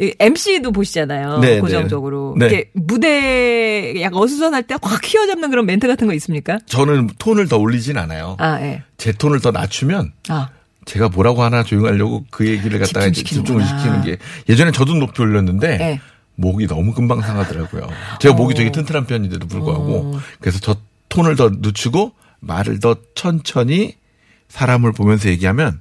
이 0.00 0.14
MC도 0.18 0.72
보시잖아요. 0.72 1.38
네, 1.40 1.60
고정적으로. 1.60 2.34
네. 2.38 2.46
이렇게 2.46 2.70
무대 2.72 4.00
약간 4.00 4.18
어수선할 4.22 4.62
때 4.64 4.74
확 4.82 5.00
휘어잡는 5.04 5.50
그런 5.50 5.66
멘트 5.66 5.86
같은 5.86 6.06
거 6.06 6.14
있습니까? 6.14 6.58
저는 6.66 7.10
톤을 7.18 7.48
더 7.48 7.58
올리진 7.58 7.98
않아요. 7.98 8.36
아, 8.38 8.58
예. 8.62 8.82
제 8.96 9.12
톤을 9.12 9.40
더 9.40 9.50
낮추면 9.50 10.12
아. 10.28 10.48
제가 10.86 11.10
뭐라고 11.10 11.42
하나 11.42 11.62
조용하려고 11.62 12.24
그 12.30 12.48
얘기를 12.48 12.78
갖다가 12.78 13.06
이제 13.06 13.22
집중을. 13.22 13.64
시키는 13.66 14.02
게 14.02 14.16
예전에 14.48 14.70
저도 14.72 14.94
높이 14.94 15.20
올렸는데 15.20 15.76
네. 15.76 16.00
목이 16.36 16.66
너무 16.66 16.94
금방 16.94 17.20
상하더라고요. 17.20 17.86
제가 18.20 18.34
목이 18.34 18.54
어. 18.54 18.56
되게 18.56 18.72
튼튼한 18.72 19.04
편인데도 19.06 19.46
불구하고 19.46 20.18
그래서 20.40 20.58
저 20.60 20.76
톤을 21.10 21.36
더 21.36 21.50
늦추고 21.60 22.12
말을 22.40 22.80
더 22.80 22.96
천천히 23.14 23.96
사람을 24.48 24.92
보면서 24.92 25.28
얘기하면 25.28 25.80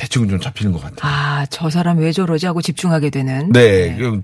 대충 0.00 0.26
좀 0.30 0.40
잡히는 0.40 0.72
것 0.72 0.80
같아요. 0.80 0.98
아, 1.02 1.44
저 1.50 1.68
사람 1.68 1.98
왜 1.98 2.10
저러지 2.10 2.46
하고 2.46 2.62
집중하게 2.62 3.10
되는. 3.10 3.52
네, 3.52 3.94
그럼 3.96 4.22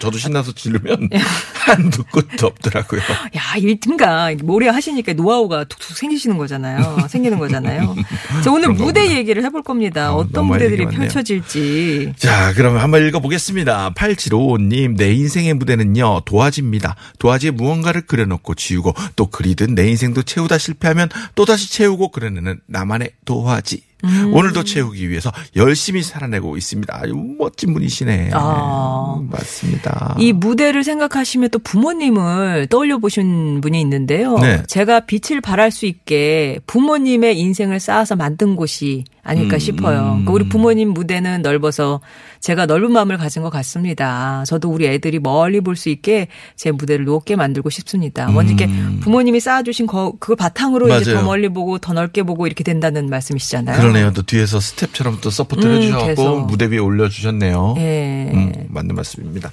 저도 0.00 0.18
신나서 0.18 0.52
지르면 0.52 1.10
한두 1.54 2.02
끝도 2.10 2.48
없더라고요. 2.48 3.00
야, 3.36 3.56
일든가 3.56 4.32
모래 4.42 4.66
하시니까 4.66 5.12
노하우가 5.12 5.64
툭툭 5.64 5.96
생기시는 5.96 6.38
거잖아요. 6.38 7.06
생기는 7.08 7.38
거잖아요. 7.38 7.94
자, 8.42 8.50
오늘 8.50 8.70
무대 8.70 9.02
보다. 9.02 9.14
얘기를 9.14 9.44
해볼 9.44 9.62
겁니다. 9.62 10.08
아, 10.08 10.14
어떤 10.14 10.32
너무 10.32 10.50
많이 10.50 10.64
무대들이. 10.64 10.88
펼쳐질지. 10.88 12.14
자, 12.16 12.52
그러면 12.54 12.80
한번 12.80 13.06
읽어보겠습니다. 13.06 13.92
8755님, 13.94 14.96
내 14.96 15.12
인생의 15.12 15.54
무대는요, 15.54 16.22
도화지입니다. 16.24 16.96
도화지에 17.20 17.52
무언가를 17.52 18.02
그려놓고 18.06 18.56
지우고, 18.56 18.92
또 19.14 19.26
그리듯 19.26 19.70
내 19.70 19.88
인생도 19.88 20.22
채우다 20.24 20.58
실패하면 20.58 21.10
또다시 21.36 21.70
채우고 21.70 22.10
그려내는 22.10 22.58
나만의 22.66 23.12
도화지. 23.24 23.85
음. 24.04 24.32
오늘도 24.34 24.64
채우기 24.64 25.08
위해서 25.08 25.32
열심히 25.56 26.02
살아내고 26.02 26.56
있습니다. 26.56 26.98
아유, 27.02 27.14
멋진 27.38 27.72
분이시네. 27.72 28.30
아. 28.34 29.16
음, 29.18 29.28
맞습니다. 29.30 30.16
이 30.18 30.32
무대를 30.32 30.84
생각하시면 30.84 31.50
또 31.50 31.58
부모님을 31.58 32.66
떠올려 32.68 32.98
보신 32.98 33.60
분이 33.60 33.80
있는데요. 33.80 34.38
네. 34.38 34.62
제가 34.66 35.00
빛을 35.00 35.40
발할 35.40 35.70
수 35.70 35.86
있게 35.86 36.58
부모님의 36.66 37.38
인생을 37.38 37.80
쌓아서 37.80 38.16
만든 38.16 38.54
곳이 38.56 39.04
아닐까 39.22 39.56
음, 39.56 39.58
싶어요. 39.58 40.02
그러니까 40.02 40.32
우리 40.32 40.48
부모님 40.48 40.90
무대는 40.90 41.42
넓어서 41.42 42.00
제가 42.40 42.66
넓은 42.66 42.92
마음을 42.92 43.16
가진 43.16 43.42
것 43.42 43.50
같습니다. 43.50 44.44
저도 44.46 44.68
우리 44.70 44.86
애들이 44.86 45.18
멀리 45.18 45.60
볼 45.60 45.76
수 45.76 45.88
있게 45.90 46.28
제 46.54 46.70
무대를 46.70 47.04
높게 47.04 47.36
만들고 47.36 47.68
싶습니다. 47.70 48.30
먼저 48.30 48.54
이렇게 48.54 48.66
부모님이 49.00 49.40
쌓아주신 49.40 49.86
거, 49.86 50.12
그걸 50.18 50.36
바탕으로 50.36 50.86
이제 50.86 51.10
음. 51.10 51.14
맞아요. 51.14 51.20
더 51.20 51.26
멀리 51.26 51.48
보고 51.50 51.78
더 51.78 51.92
넓게 51.92 52.22
보고 52.22 52.46
이렇게 52.46 52.64
된다는 52.64 53.10
말씀이시잖아요. 53.10 53.85
그러네요. 53.92 54.12
또 54.12 54.22
뒤에서 54.22 54.60
스태프처럼 54.60 55.18
또 55.20 55.30
서포트를 55.30 55.92
음, 55.92 56.06
계속. 56.06 56.46
무대 56.46 56.66
위에 56.66 56.78
올려주셨네요. 56.78 57.74
예. 57.78 58.30
음, 58.32 58.52
맞는 58.68 58.94
말씀입니다. 58.94 59.52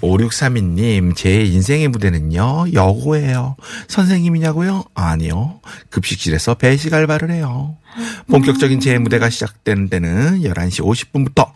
5632님, 0.00 1.16
제 1.16 1.42
인생의 1.44 1.88
무대는요, 1.88 2.72
여고예요. 2.72 3.56
선생님이냐고요? 3.88 4.84
아니요. 4.94 5.60
급식실에서 5.90 6.54
배식 6.54 6.92
알바를 6.94 7.30
해요. 7.30 7.76
본격적인 8.28 8.80
제 8.80 8.98
무대가 8.98 9.28
시작되는 9.30 9.88
때는 9.88 10.42
11시 10.42 10.80
50분부터 10.84 11.50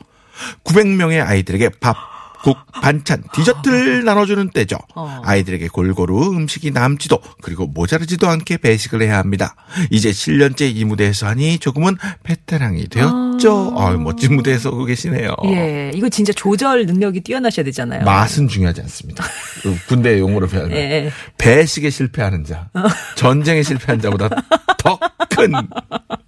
900명의 0.65 1.25
아이들에게 1.25 1.71
밥, 1.81 1.97
국, 2.45 2.59
반찬, 2.73 3.23
디저트를 3.33 4.05
나눠주는 4.05 4.51
때죠. 4.51 4.77
어. 4.95 5.23
아이들에게 5.25 5.69
골고루 5.69 6.33
음식이 6.37 6.73
남지도 6.73 7.19
그리고 7.41 7.67
모자르지도 7.67 8.29
않게 8.29 8.59
배식을 8.59 9.01
해야 9.01 9.17
합니다. 9.17 9.57
이제 9.91 10.11
7년째 10.11 10.77
이 10.77 10.85
무대에서 10.85 11.27
하니 11.27 11.59
조금은 11.59 11.97
베테랑이 12.23 12.89
되었죠. 12.89 13.75
아유, 13.79 13.99
멋진 13.99 14.37
무대에서 14.37 14.69
오고 14.69 14.85
계시네요. 14.85 15.35
예. 15.47 15.91
이거 15.95 16.11
진짜 16.11 16.35
조절 16.35 16.85
능력이 16.85 17.23
뛰어나셔야 17.23 17.65
되잖아요. 17.65 18.05
맛은 18.05 18.49
중요하지 18.49 18.83
않습니다. 18.83 19.25
그 19.63 19.75
군대 19.89 20.19
용어로 20.19 20.47
표현하면 20.47 20.77
예. 20.77 21.11
배식에 21.39 21.89
실패하는 21.89 22.45
자, 22.45 22.69
전쟁에 23.17 23.63
실패한 23.63 24.03
자보다 24.03 24.29
더 24.77 24.99
큰 25.35 25.53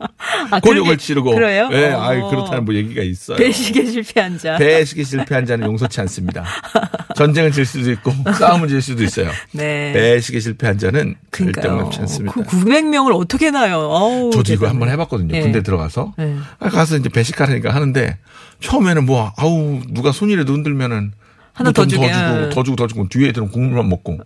아, 0.51 0.61
곤욕을 0.61 0.99
치르고 0.99 1.35
그래요? 1.35 1.69
예, 1.73 1.91
어. 1.91 2.03
아이 2.03 2.21
그렇다는 2.21 2.65
뭐 2.65 2.75
얘기가 2.75 3.03
있어요. 3.03 3.37
배식에 3.37 3.85
실패한 3.87 4.39
자. 4.39 4.57
배식에 4.57 5.03
실패한 5.05 5.47
자는 5.47 5.67
용서치 5.67 6.01
않습니다. 6.03 6.45
전쟁을 7.17 7.53
질 7.53 7.65
수도 7.65 7.91
있고 7.93 8.13
싸움을 8.39 8.69
질 8.69 8.83
수도 8.83 9.03
있어요. 9.03 9.31
네. 9.53 9.93
배식에 9.93 10.41
실패한 10.41 10.79
자는 10.79 11.15
절대 11.33 11.53
그러니까요. 11.53 11.73
용납치 11.73 12.01
않습니다. 12.01 12.33
그 12.35 12.43
900명을 12.45 13.15
어떻게 13.19 13.51
나요? 13.51 13.79
어우, 13.79 14.31
저도 14.33 14.53
이거. 14.53 14.69
한번 14.69 14.89
해봤거든요. 14.91 15.35
예. 15.37 15.41
군대 15.41 15.63
들어가서 15.63 16.15
예. 16.19 16.37
아, 16.59 16.69
가서 16.69 16.97
이제 16.97 17.09
배식하라니까 17.09 17.75
하는데 17.75 18.19
처음에는 18.61 19.07
뭐 19.07 19.33
아우 19.37 19.81
누가 19.89 20.13
손이라도 20.13 20.53
흔들면은 20.53 21.13
하나 21.53 21.73
더. 21.73 21.83
더 21.83 21.89
주고 21.89 22.05
예. 22.05 22.51
더 22.53 22.63
주고 22.63 22.77
더 22.77 22.87
주고 22.87 23.09
뒤에 23.09 23.29
애들은 23.29 23.49
국물만 23.51 23.89
먹고 23.89 24.19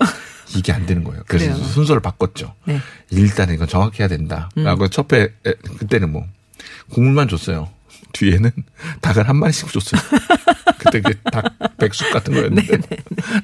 이게 0.57 0.73
안 0.73 0.87
되는 0.87 1.05
거예요. 1.05 1.23
그래서 1.27 1.53
그래요. 1.53 1.65
순서를 1.69 2.01
바꿨죠. 2.03 2.55
네. 2.65 2.75
음. 2.75 2.81
일단은 3.11 3.55
이건 3.55 3.69
정확해야 3.69 4.09
된다라고 4.09 4.89
첫회 4.89 5.29
그때는 5.79 6.11
뭐 6.13 6.25
국물만 6.91 7.29
줬어요. 7.29 7.69
뒤에는 8.13 8.51
닭을 9.01 9.29
한 9.29 9.37
마리씩 9.37 9.71
줬어요. 9.73 10.01
그때 10.79 11.01
그닭 11.01 11.77
백숙 11.79 12.11
같은 12.11 12.35
거였는데 12.35 12.79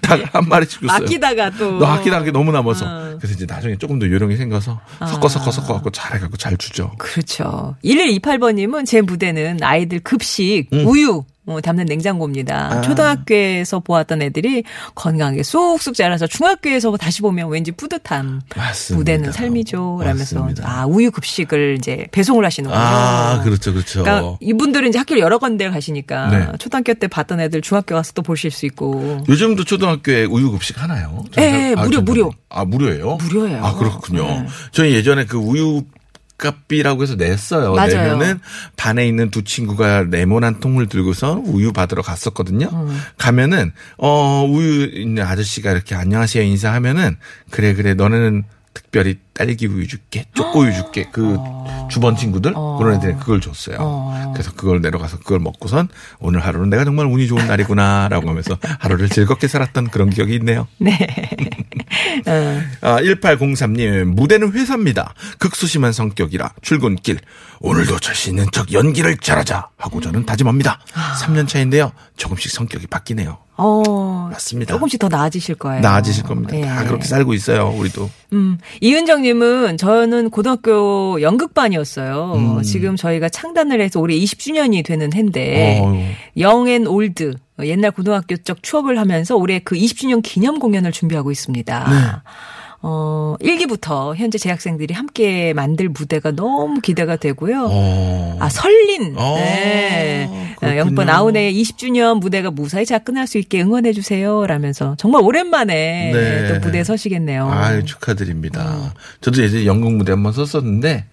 닭을 0.02 0.26
한 0.32 0.48
마리씩 0.48 0.80
줬어요. 0.80 0.96
아끼다가 0.96 1.50
또. 1.50 1.78
너 1.78 1.86
아끼다 1.86 2.16
하기 2.18 2.32
너무 2.32 2.50
남아서 2.50 2.86
어. 2.86 3.16
그래서 3.18 3.34
이제 3.34 3.46
나중에 3.46 3.76
조금 3.76 3.98
더 3.98 4.06
요령이 4.06 4.36
생겨서 4.36 4.80
섞어 5.06 5.28
섞어 5.28 5.50
섞어 5.50 5.74
갖고 5.74 5.90
잘해갖고 5.90 6.36
잘 6.36 6.56
주죠. 6.56 6.92
그렇죠. 6.98 7.76
1128번님은 7.84 8.86
제 8.86 9.02
무대는 9.02 9.62
아이들 9.62 10.00
급식, 10.00 10.66
음. 10.72 10.86
우유, 10.86 11.24
어, 11.46 11.60
담는 11.60 11.84
냉장고입니다. 11.86 12.72
아. 12.72 12.80
초등학교에서 12.80 13.78
보았던 13.80 14.20
애들이 14.22 14.64
건강하게 14.96 15.42
쑥쑥 15.44 15.94
자라서 15.94 16.26
중학교에서 16.26 16.96
다시 16.96 17.22
보면 17.22 17.48
왠지 17.48 17.70
뿌듯함. 17.72 18.40
맞습니다. 18.56 18.98
무대는 18.98 19.32
삶이죠. 19.32 20.00
라면서 20.02 20.40
맞습니다. 20.40 20.68
아 20.68 20.86
우유 20.86 21.10
급식을 21.12 21.76
이제 21.78 22.06
배송을 22.10 22.44
하시는군요. 22.44 22.80
아, 22.80 23.40
그렇죠, 23.44 23.72
그렇죠. 23.72 24.02
그러니까 24.02 24.36
이분들은 24.40 24.88
이제 24.88 24.98
학교를 24.98 25.22
여러 25.22 25.38
군데 25.38 25.70
가시니까 25.70 26.26
네. 26.30 26.46
초등학교 26.58 26.94
때 26.94 27.06
봤던 27.06 27.40
애들 27.40 27.60
중학교 27.62 27.94
가서 27.94 28.12
또 28.14 28.22
보실 28.22 28.50
수 28.50 28.66
있고. 28.66 29.22
요즘도 29.28 29.64
초등학교에 29.64 30.24
우유 30.24 30.50
급식 30.50 30.82
하나요? 30.82 31.24
예, 31.38 31.74
아, 31.76 31.82
무료, 31.82 31.90
전- 31.96 32.04
무료. 32.04 32.30
아, 32.48 32.64
무료예요? 32.64 33.16
무료예요. 33.16 33.64
아, 33.64 33.74
그렇군요. 33.74 34.24
네. 34.26 34.46
저희 34.72 34.92
예전에 34.94 35.24
그 35.26 35.36
우유 35.38 35.82
값비라고 36.38 37.02
해서 37.02 37.14
냈어요. 37.14 37.74
맞아요. 37.74 37.88
내면은 37.88 38.40
반에 38.76 39.06
있는 39.06 39.30
두 39.30 39.42
친구가 39.42 40.06
레몬 40.10 40.44
한 40.44 40.60
통을 40.60 40.86
들고서 40.88 41.42
우유 41.44 41.72
받으러 41.72 42.02
갔었거든요. 42.02 42.68
음. 42.72 43.00
가면은 43.18 43.72
어 43.96 44.44
우유 44.48 44.84
있는 44.84 45.22
아저씨가 45.22 45.72
이렇게 45.72 45.94
안녕하세요 45.94 46.42
인사하면은 46.44 47.16
그래 47.50 47.74
그래 47.74 47.94
너네는 47.94 48.44
특별히 48.96 49.18
딸기 49.34 49.66
우유 49.66 49.86
줄게, 49.86 50.24
초코 50.32 50.60
우유 50.60 50.72
줄게. 50.72 51.06
그 51.12 51.36
주번 51.90 52.16
친구들 52.16 52.54
그런 52.78 52.94
애들이 52.94 53.12
그걸 53.16 53.42
줬어요. 53.42 53.76
어. 53.78 54.32
그래서 54.32 54.52
그걸 54.52 54.80
내려가서 54.80 55.18
그걸 55.18 55.38
먹고선 55.40 55.88
오늘 56.18 56.40
하루는 56.40 56.70
내가 56.70 56.84
정말 56.84 57.04
운이 57.04 57.28
좋은 57.28 57.46
날이구나라고 57.46 58.28
하면서 58.30 58.56
하루를 58.80 59.10
즐겁게 59.10 59.48
살았던 59.48 59.88
그런 59.88 60.08
기억이 60.08 60.34
있네요. 60.36 60.66
네. 60.78 60.96
어. 62.26 62.62
아, 62.80 63.00
1803님, 63.02 64.04
무대는 64.04 64.52
회사입니다. 64.52 65.12
극소심한 65.38 65.92
성격이라 65.92 66.54
출근길. 66.62 67.18
오늘도 67.60 67.98
자신 68.00 68.34
있는 68.34 68.50
척 68.52 68.72
연기를 68.72 69.16
잘하자 69.18 69.68
하고 69.76 70.00
저는 70.00 70.26
다짐합니다. 70.26 70.80
3년 71.22 71.48
차인데요. 71.48 71.92
조금씩 72.16 72.50
성격이 72.50 72.86
바뀌네요. 72.86 73.38
어. 73.58 74.28
맞습니다. 74.30 74.74
조금씩 74.74 75.00
더 75.00 75.08
나아지실 75.08 75.54
거예요. 75.54 75.80
나아지실 75.80 76.24
겁니다. 76.24 76.56
예. 76.56 76.62
다 76.62 76.84
그렇게 76.84 77.04
살고 77.06 77.32
있어요, 77.32 77.68
우리도. 77.68 78.10
음, 78.34 78.58
이은정님은 78.86 79.78
저는 79.78 80.30
고등학교 80.30 81.20
연극반이었어요. 81.20 82.34
음. 82.36 82.62
지금 82.62 82.94
저희가 82.94 83.28
창단을 83.28 83.80
해서 83.80 83.98
올해 83.98 84.14
20주년이 84.14 84.84
되는 84.84 85.12
해인데. 85.12 85.80
영앤 86.38 86.86
올드 86.86 87.34
어, 87.58 87.64
옛날 87.64 87.90
고등학교 87.90 88.36
적 88.36 88.62
추억을 88.62 88.98
하면서 89.00 89.34
올해 89.34 89.58
그 89.58 89.74
20주년 89.74 90.22
기념 90.22 90.60
공연을 90.60 90.92
준비하고 90.92 91.32
있습니다. 91.32 91.90
네. 91.90 91.96
어, 92.88 93.34
1기부터 93.40 94.14
현재 94.14 94.38
재학생들이 94.38 94.94
함께 94.94 95.52
만들 95.54 95.88
무대가 95.88 96.30
너무 96.30 96.80
기대가 96.80 97.16
되고요. 97.16 97.66
어. 97.68 98.36
아, 98.38 98.48
설린. 98.48 99.14
어, 99.16 99.34
네. 99.34 100.54
그렇군요. 100.60 100.78
영번 100.78 101.10
아우네의 101.10 101.60
20주년 101.60 102.20
무대가 102.20 102.52
무사히 102.52 102.86
작근할 102.86 103.26
수 103.26 103.38
있게 103.38 103.60
응원해 103.60 103.92
주세요. 103.92 104.46
라면서 104.46 104.94
정말 104.98 105.22
오랜만에 105.24 106.12
네. 106.12 106.48
또 106.48 106.60
무대에 106.60 106.84
서시겠네요. 106.84 107.50
아유, 107.50 107.84
축하드립니다. 107.84 108.94
저도 109.20 109.42
예전에 109.42 109.66
연극 109.66 109.92
무대 109.92 110.12
한번 110.12 110.32
썼었는데, 110.32 111.06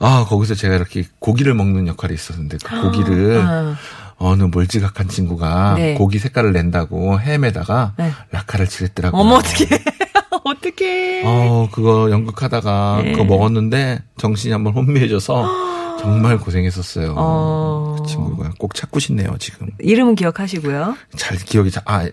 아, 0.00 0.26
거기서 0.28 0.56
제가 0.56 0.74
이렇게 0.74 1.04
고기를 1.20 1.54
먹는 1.54 1.86
역할이 1.86 2.14
있었는데, 2.14 2.58
그 2.64 2.82
고기를 2.82 3.40
아. 3.46 3.76
어느 4.18 4.44
멀지각한 4.44 5.08
친구가 5.08 5.74
네. 5.76 5.94
고기 5.94 6.18
색깔을 6.18 6.52
낸다고 6.52 7.20
햄에다가 7.20 7.92
네. 7.96 8.10
라카를 8.32 8.66
칠했더라고요. 8.66 9.20
어머, 9.20 9.36
어떡해. 9.36 9.68
어, 11.24 11.68
그거 11.72 12.10
연극하다가 12.10 13.00
네. 13.04 13.12
그거 13.12 13.24
먹었는데 13.24 14.02
정신이 14.18 14.52
한번 14.52 14.72
혼미해져서 14.74 15.98
정말 16.00 16.38
고생했었어요. 16.38 17.14
어. 17.16 17.96
그 17.98 18.06
친구가 18.08 18.52
꼭 18.58 18.74
찾고 18.74 19.00
싶네요, 19.00 19.36
지금. 19.38 19.68
이름은 19.80 20.14
기억하시고요. 20.14 20.96
잘 21.16 21.36
기억이 21.38 21.70
잘, 21.70 21.82
아, 21.86 22.06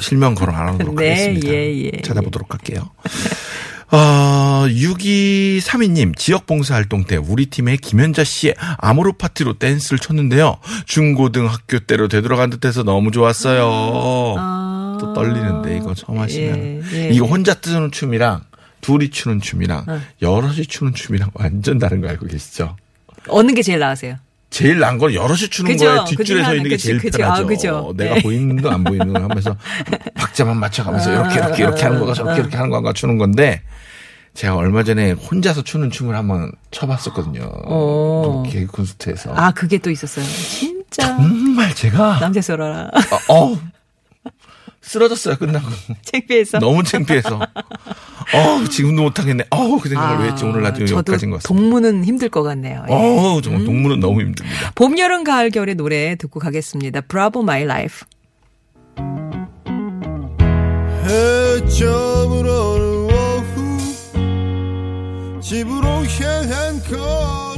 실명 0.00 0.34
거론 0.34 0.54
안 0.54 0.68
하도록 0.68 0.94
네, 0.96 1.10
하겠습니다. 1.10 1.48
예, 1.48 1.84
예, 1.84 2.02
찾아보도록 2.02 2.52
할게요. 2.54 2.90
어, 3.94 4.64
6232님, 4.68 6.16
지역봉사활동 6.16 7.04
때 7.04 7.16
우리 7.16 7.46
팀의 7.46 7.76
김현자 7.76 8.24
씨의 8.24 8.54
아모르 8.78 9.12
파티로 9.12 9.58
댄스를 9.58 9.98
췄는데요. 9.98 10.56
중고등 10.86 11.46
학교 11.46 11.78
때로 11.78 12.08
되돌아간 12.08 12.48
듯해서 12.48 12.84
너무 12.84 13.10
좋았어요. 13.10 14.34
아. 14.38 14.61
또 15.02 15.12
떨리는데, 15.14 15.76
이거 15.78 15.94
처음 15.94 16.18
하시면. 16.20 16.58
예, 16.58 16.82
예. 16.94 17.08
이거 17.10 17.26
혼자 17.26 17.54
뜨는 17.54 17.90
춤이랑 17.90 18.42
둘이 18.80 19.10
추는 19.10 19.40
춤이랑 19.40 19.84
어. 19.88 20.00
여럿이 20.22 20.66
추는 20.66 20.94
춤이랑 20.94 21.30
완전 21.34 21.78
다른 21.78 22.00
거 22.00 22.08
알고 22.08 22.26
계시죠? 22.26 22.76
어느 23.28 23.52
게 23.52 23.62
제일 23.62 23.78
나으세요? 23.80 24.16
제일 24.50 24.78
나은 24.80 24.98
건 24.98 25.14
여럿이 25.14 25.48
추는 25.48 25.72
그죠. 25.72 25.86
거에 25.86 25.98
그 26.00 26.04
뒷줄에 26.16 26.44
서 26.44 26.54
있는 26.54 26.64
게 26.68 26.74
하나. 26.74 26.76
제일 26.76 26.96
그치, 26.98 27.06
그치. 27.10 27.18
편하죠. 27.18 27.42
아, 27.42 27.46
그죠. 27.46 27.94
내가 27.96 28.14
네. 28.16 28.22
보이는 28.22 28.60
거 28.60 28.70
안 28.70 28.84
보이는 28.84 29.12
거 29.12 29.20
하면서 29.20 29.56
박자만 30.14 30.56
맞춰가면서 30.58 31.10
아, 31.10 31.14
이렇게 31.14 31.34
이렇게 31.38 31.62
이렇게 31.62 31.82
하는 31.84 31.98
거가 32.00 32.12
저렇게 32.14 32.40
이렇게 32.40 32.56
하는 32.56 32.70
거가 32.70 32.92
추는 32.92 33.16
건데 33.18 33.62
제가 34.34 34.56
얼마 34.56 34.82
전에 34.82 35.12
혼자서 35.12 35.62
추는 35.62 35.90
춤을 35.90 36.14
한번 36.16 36.50
춰봤었거든요. 36.70 37.44
오. 37.66 38.42
개그 38.50 38.66
콘서트에서. 38.72 39.32
아, 39.34 39.50
그게 39.52 39.78
또 39.78 39.90
있었어요. 39.90 40.24
진짜. 40.26 41.16
정말 41.16 41.74
제가 41.74 42.18
남자 42.18 42.40
썰어라. 42.40 42.90
어, 43.28 43.34
어, 43.34 43.58
쓰러졌어요 44.82 45.36
끝나고 45.36 45.66
창피해서. 46.02 46.58
너무 46.58 46.82
창피해서. 46.82 47.36
어 47.38 48.64
지금도 48.70 49.02
못하겠네. 49.02 49.44
어그 49.50 49.88
생각을 49.88 50.24
왜 50.24 50.30
했지 50.30 50.44
오늘 50.44 50.62
라디오 50.62 50.84
아, 50.84 50.98
여기까지인 50.98 51.30
것 51.30 51.42
같습니다. 51.42 51.48
동무는 51.48 52.04
힘들 52.04 52.28
것 52.28 52.42
같네요. 52.42 52.84
예. 52.88 52.92
어 52.92 53.40
정말 53.42 53.64
동물은 53.64 54.00
너무 54.00 54.20
힘듭니다. 54.20 54.72
봄, 54.74 54.98
여름, 54.98 55.24
가을, 55.24 55.50
겨울의 55.50 55.74
노래 55.76 56.16
듣고 56.16 56.40
가겠습니다. 56.40 57.02
Bravo 57.02 57.42
My 57.42 57.62
Life. 57.62 58.06
해점으로는 61.82 63.04
오후 63.14 63.78
집으로 65.40 65.86
향한 65.86 66.80
걸 66.84 67.51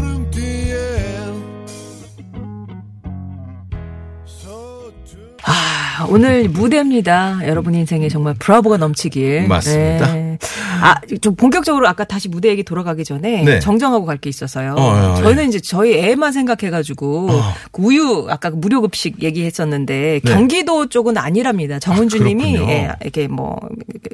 아, 5.47 6.07
오늘 6.09 6.49
무대입니다. 6.49 7.41
여러분 7.47 7.75
인생에 7.75 8.09
정말 8.09 8.35
브라보가 8.39 8.77
넘치길. 8.79 9.47
맞습니다. 9.49 10.13
네. 10.15 10.34
아, 10.81 10.97
좀 11.20 11.35
본격적으로 11.37 11.87
아까 11.88 12.05
다시 12.05 12.29
무대 12.29 12.49
얘기 12.49 12.62
돌아가기 12.64 13.05
전에 13.05 13.42
네. 13.44 13.59
정정하고 13.61 14.05
갈 14.07 14.14
게 14.18 14.31
있어서요. 14.31 14.75
어, 14.79 15.12
어, 15.12 15.14
저희는 15.16 15.49
이제 15.49 15.59
저희 15.61 15.94
애만 15.99 16.33
생각해가지고 16.33 17.31
어. 17.33 17.55
그 17.73 17.83
우유 17.83 18.27
아까 18.31 18.51
그 18.51 18.57
무료급식 18.57 19.23
얘기했었는데 19.23 20.20
네. 20.25 20.33
경기도 20.33 20.88
쪽은 20.88 21.18
아니랍니다. 21.18 21.79
정은주님이 21.81 22.53
그렇군요. 22.53 22.73
예, 22.73 22.90
이렇게 23.03 23.27
뭐 23.29 23.59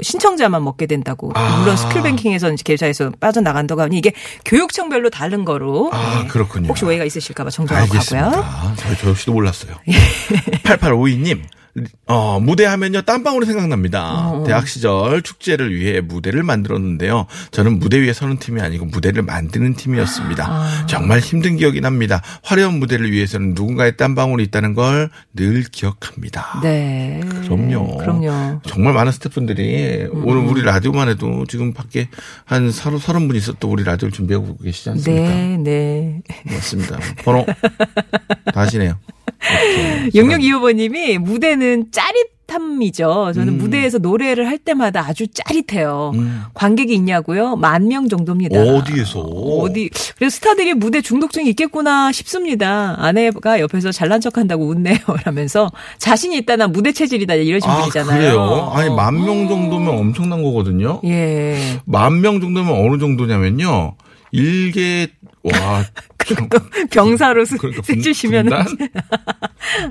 신청자만 0.03 0.65
먹게 0.65 0.87
된다고. 0.87 1.31
아. 1.35 1.59
물론 1.61 1.77
스킬뱅킹에서 1.77 2.53
이제 2.53 2.63
계좌에서 2.65 3.13
빠져나간다고 3.21 3.83
하니 3.83 3.99
이게 3.99 4.13
교육청별로 4.47 5.11
다른 5.11 5.45
거로. 5.45 5.91
아, 5.93 6.23
예. 6.25 6.29
그렇군요. 6.29 6.69
혹시 6.69 6.85
오해가 6.87 7.05
있으실까봐 7.05 7.51
정정하고 7.51 7.87
가고요. 7.93 7.99
알겠습니다. 8.25 8.75
저, 8.77 8.97
저 8.97 9.11
역시도 9.11 9.33
몰랐어요. 9.33 9.75
8852님. 10.65 11.41
어, 12.07 12.41
무대 12.41 12.65
하면요, 12.65 13.03
땀방울이 13.03 13.47
생각납니다. 13.47 14.29
어. 14.31 14.45
대학 14.45 14.67
시절 14.69 15.23
축제를 15.23 15.75
위해 15.75 16.01
무대를 16.01 16.43
만들었는데요. 16.43 17.27
저는 17.53 17.79
무대 17.79 17.99
위에 18.01 18.13
서는 18.13 18.39
팀이 18.39 18.61
아니고 18.61 18.87
무대를 18.87 19.23
만드는 19.23 19.75
팀이었습니다. 19.75 20.47
아. 20.49 20.87
정말 20.87 21.21
힘든 21.21 21.57
기억이 21.57 21.81
납니다. 21.81 22.23
화려한 22.43 22.79
무대를 22.81 23.13
위해서는 23.13 23.55
누군가의 23.55 23.97
땀방울이 23.97 24.45
있다는 24.45 24.75
걸 24.75 25.11
늘 25.35 25.63
기억합니다. 25.63 26.61
네. 26.63 27.21
그럼요. 27.25 27.99
그럼요. 27.99 28.61
정말 28.67 28.93
많은 28.95 29.13
스태프분들이 29.13 30.09
음. 30.13 30.27
오늘 30.27 30.43
우리 30.43 30.63
라디오만 30.63 31.09
해도 31.09 31.47
지금 31.49 31.73
밖에 31.73 32.09
한 32.45 32.71
서른, 32.73 32.99
서른 32.99 33.29
분이서 33.29 33.55
또 33.61 33.71
우리 33.71 33.85
라디오를 33.85 34.13
준비하고 34.13 34.57
계시지 34.59 34.91
않습니까? 34.91 35.29
네, 35.29 35.57
네. 35.59 36.23
맞습니다. 36.45 36.99
번호 37.25 37.47
다시네요. 38.53 38.99
6625번님이 40.15 41.19
무대는 41.19 41.87
짜릿함이죠. 41.91 43.33
저는 43.35 43.55
음. 43.55 43.59
무대에서 43.59 43.99
노래를 43.99 44.47
할 44.47 44.59
때마다 44.59 45.05
아주 45.07 45.27
짜릿해요. 45.29 46.13
음. 46.15 46.43
관객이 46.55 46.95
있냐고요? 46.95 47.57
만 47.57 47.89
명 47.89 48.09
정도입니다. 48.09 48.61
어디에서? 48.61 49.21
어디? 49.21 49.91
그래서 50.17 50.35
스타들이 50.37 50.75
무대 50.75 51.01
중독증이 51.01 51.49
있겠구나 51.51 52.13
싶습니다. 52.13 52.95
아내가 52.99 53.59
옆에서 53.61 53.91
잘난 53.93 54.21
척한다고 54.21 54.67
웃네요. 54.67 54.97
라면서 55.25 55.71
자신이 55.99 56.37
있다 56.39 56.57
나 56.57 56.69
무대 56.69 56.93
체질이다 56.93 57.35
이러신 57.35 57.69
아, 57.71 57.79
분이잖아요. 57.81 58.19
그래요? 58.19 58.71
아니, 58.75 58.91
만 58.95 59.15
명 59.21 59.49
정도면 59.49 59.89
엄청난 59.99 60.43
거거든요? 60.43 61.01
예. 61.05 61.57
만 61.87 62.21
명 62.21 62.41
정도면 62.41 62.73
어느 62.75 62.99
정도냐면요. 62.99 63.95
일개, 64.33 65.09
와. 65.43 65.85
또 66.51 66.59
병사로 66.91 67.45
쓰, 67.45 67.57
그러니까 67.57 67.83
분단? 67.83 68.67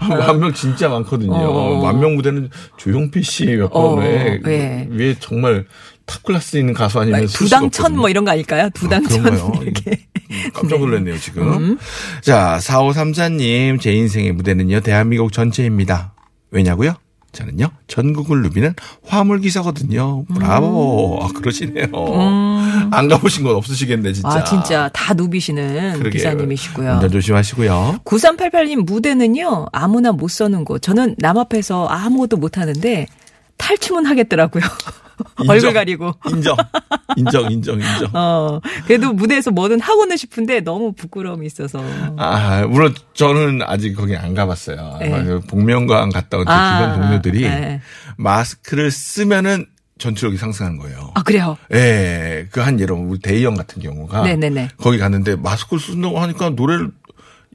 만명 0.08 0.54
진짜 0.54 0.88
많거든요. 0.88 1.34
어. 1.34 1.82
만명 1.84 2.16
무대는 2.16 2.50
조용필 2.78 3.24
씨몇 3.24 3.70
어, 3.74 3.96
번에 3.96 4.40
예. 4.48 4.88
위에 4.90 5.16
정말 5.20 5.66
탑 6.06 6.24
클래스 6.24 6.58
있는 6.58 6.74
가수 6.74 7.00
아니면 7.00 7.24
없거든요. 7.24 7.98
뭐 7.98 8.10
이런 8.10 8.26
거 8.26 8.32
아닐까요? 8.32 8.70
두당천 8.74 9.20
아, 9.20 9.30
그런가요? 9.30 9.62
이렇게. 9.64 10.08
음, 10.32 10.50
깜짝 10.54 10.80
놀랐네요, 10.80 11.18
지금. 11.20 11.78
자, 12.22 12.58
4534님, 12.62 13.80
제 13.80 13.92
인생의 13.92 14.32
무대는요, 14.32 14.80
대한민국 14.82 15.32
전체입니다. 15.32 16.14
왜냐고요? 16.52 16.96
저는요, 17.32 17.70
전국을 17.88 18.42
누비는 18.42 18.74
화물기사거든요. 19.06 20.26
브라보. 20.26 21.20
아, 21.22 21.28
그러시네요. 21.28 21.88
안 22.92 23.08
가보신 23.08 23.44
건 23.44 23.56
없으시겠네, 23.56 24.14
진짜. 24.14 24.30
음. 24.30 24.38
아, 24.38 24.44
진짜 24.44 24.90
다 24.94 25.14
누비시는 25.14 25.94
그러게요. 25.94 26.10
기사님이시고요. 26.12 26.94
운전 26.94 27.12
조심하시고요. 27.12 28.00
9388님 28.04 28.84
무대는요, 28.86 29.68
아무나 29.72 30.12
못 30.12 30.30
서는 30.30 30.66
곳. 30.66 30.82
저는 30.82 31.16
남 31.20 31.38
앞에서 31.38 31.86
아무것도 31.88 32.38
못 32.38 32.58
하는데, 32.58 33.08
탈춤은 33.58 34.06
하겠더라고요. 34.06 34.64
인정. 35.40 35.50
얼굴 35.54 35.74
가리고. 35.74 36.14
인정. 36.30 36.56
인정, 37.18 37.52
인정, 37.52 37.76
인정. 37.76 38.10
어, 38.14 38.60
그래도 38.86 39.14
무대에서 39.14 39.52
뭐든 39.52 39.80
하고는 39.80 40.16
싶은데 40.18 40.62
너무 40.62 40.94
부끄러움이 40.94 41.46
있어서. 41.48 41.84
아, 42.18 42.66
물론 42.68 42.94
저는 43.14 43.62
아직 43.64 43.94
거기 43.96 44.16
안 44.16 44.34
가봤어요. 44.34 44.98
네. 45.00 45.40
복면가왕 45.48 46.10
갔다 46.10 46.38
온제 46.38 46.52
아, 46.52 46.92
주변 46.94 47.02
동료들이 47.02 47.42
네. 47.42 47.82
마스크를 48.18 48.92
쓰면은 48.92 49.66
전투력이 49.98 50.38
상승하는 50.38 50.78
거예요. 50.78 51.12
아, 51.16 51.24
그래요? 51.24 51.58
예, 51.74 52.48
그 52.52 52.62
한 52.62 52.80
예로 52.80 52.96
우리 52.96 53.20
대희형 53.20 53.56
같은 53.56 53.82
경우가 53.82 54.22
네네네. 54.22 54.70
거기 54.78 54.98
갔는데 54.98 55.36
마스크를 55.36 55.82
쓴다고 55.82 56.20
하니까 56.20 56.52
노래를 56.52 56.92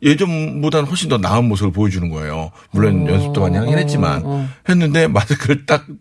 예전보다는 0.03 0.87
훨씬 0.88 1.09
더 1.09 1.16
나은 1.16 1.46
모습을 1.46 1.72
보여주는 1.72 2.09
거예요. 2.11 2.50
물론 2.72 3.09
어, 3.09 3.12
연습도 3.12 3.40
많이 3.40 3.57
하긴 3.57 3.74
어, 3.74 3.77
했지만 3.79 4.22
어. 4.24 4.48
했는데 4.68 5.07
마스크를 5.07 5.64
딱 5.66 5.87
풀- 5.87 5.96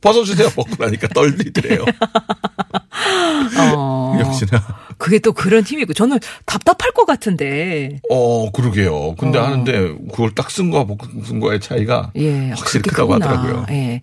벗어주세요 0.00 0.48
먹고 0.56 0.70
나니까 0.78 1.08
떨리더래요. 1.08 1.84
어. 3.76 4.16
역시나. 4.20 4.84
그게 4.98 5.18
또 5.18 5.32
그런 5.32 5.62
힘이 5.64 5.82
있고, 5.82 5.92
저는 5.92 6.18
답답할 6.46 6.92
것 6.92 7.04
같은데. 7.04 8.00
어 8.10 8.50
그러게요. 8.52 9.14
근데 9.16 9.38
어. 9.38 9.44
하는데 9.44 9.94
그걸 10.10 10.34
딱 10.34 10.48
쓴 10.48 10.70
거와 10.70 10.84
못 10.84 10.98
쓴 11.26 11.40
거의 11.40 11.58
차이가 11.60 12.12
예, 12.16 12.50
확실히 12.50 12.82
크다고 12.82 13.12
크구나. 13.12 13.26
하더라고요. 13.28 13.66
예. 13.70 14.00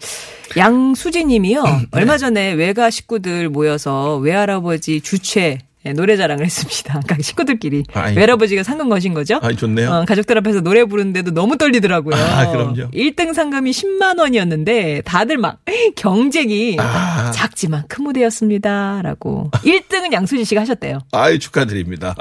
양수지 0.57 1.23
님이요. 1.23 1.63
네. 1.63 1.85
얼마 1.91 2.17
전에 2.17 2.51
외가 2.53 2.89
식구들 2.89 3.49
모여서 3.49 4.17
외할아버지 4.17 4.99
주최 5.01 5.59
예, 5.85 5.93
노래 5.93 6.15
자랑을 6.15 6.45
했습니다. 6.45 7.01
각 7.07 7.23
식구들끼리. 7.23 7.83
아이. 7.93 8.15
외할아버지가 8.15 8.61
상금 8.63 8.89
거신 8.89 9.13
거죠? 9.13 9.39
아, 9.41 9.51
좋네요. 9.51 9.89
어, 9.91 10.05
가족들 10.05 10.37
앞에서 10.37 10.61
노래 10.61 10.85
부르는데도 10.85 11.31
너무 11.31 11.57
떨리더라고요. 11.57 12.15
아, 12.15 12.51
그럼요. 12.51 12.91
1등 12.91 13.33
상금이 13.33 13.71
10만 13.71 14.19
원이었는데 14.19 15.01
다들 15.05 15.37
막 15.37 15.59
경쟁이 15.95 16.77
아. 16.79 17.31
작지만 17.31 17.83
큰 17.87 18.03
무대였습니다. 18.03 19.01
라고. 19.01 19.49
1등은 19.53 20.13
양수지 20.13 20.45
씨가 20.45 20.61
하셨대요. 20.61 20.99
아이, 21.11 21.39
축하드립니다. 21.39 22.15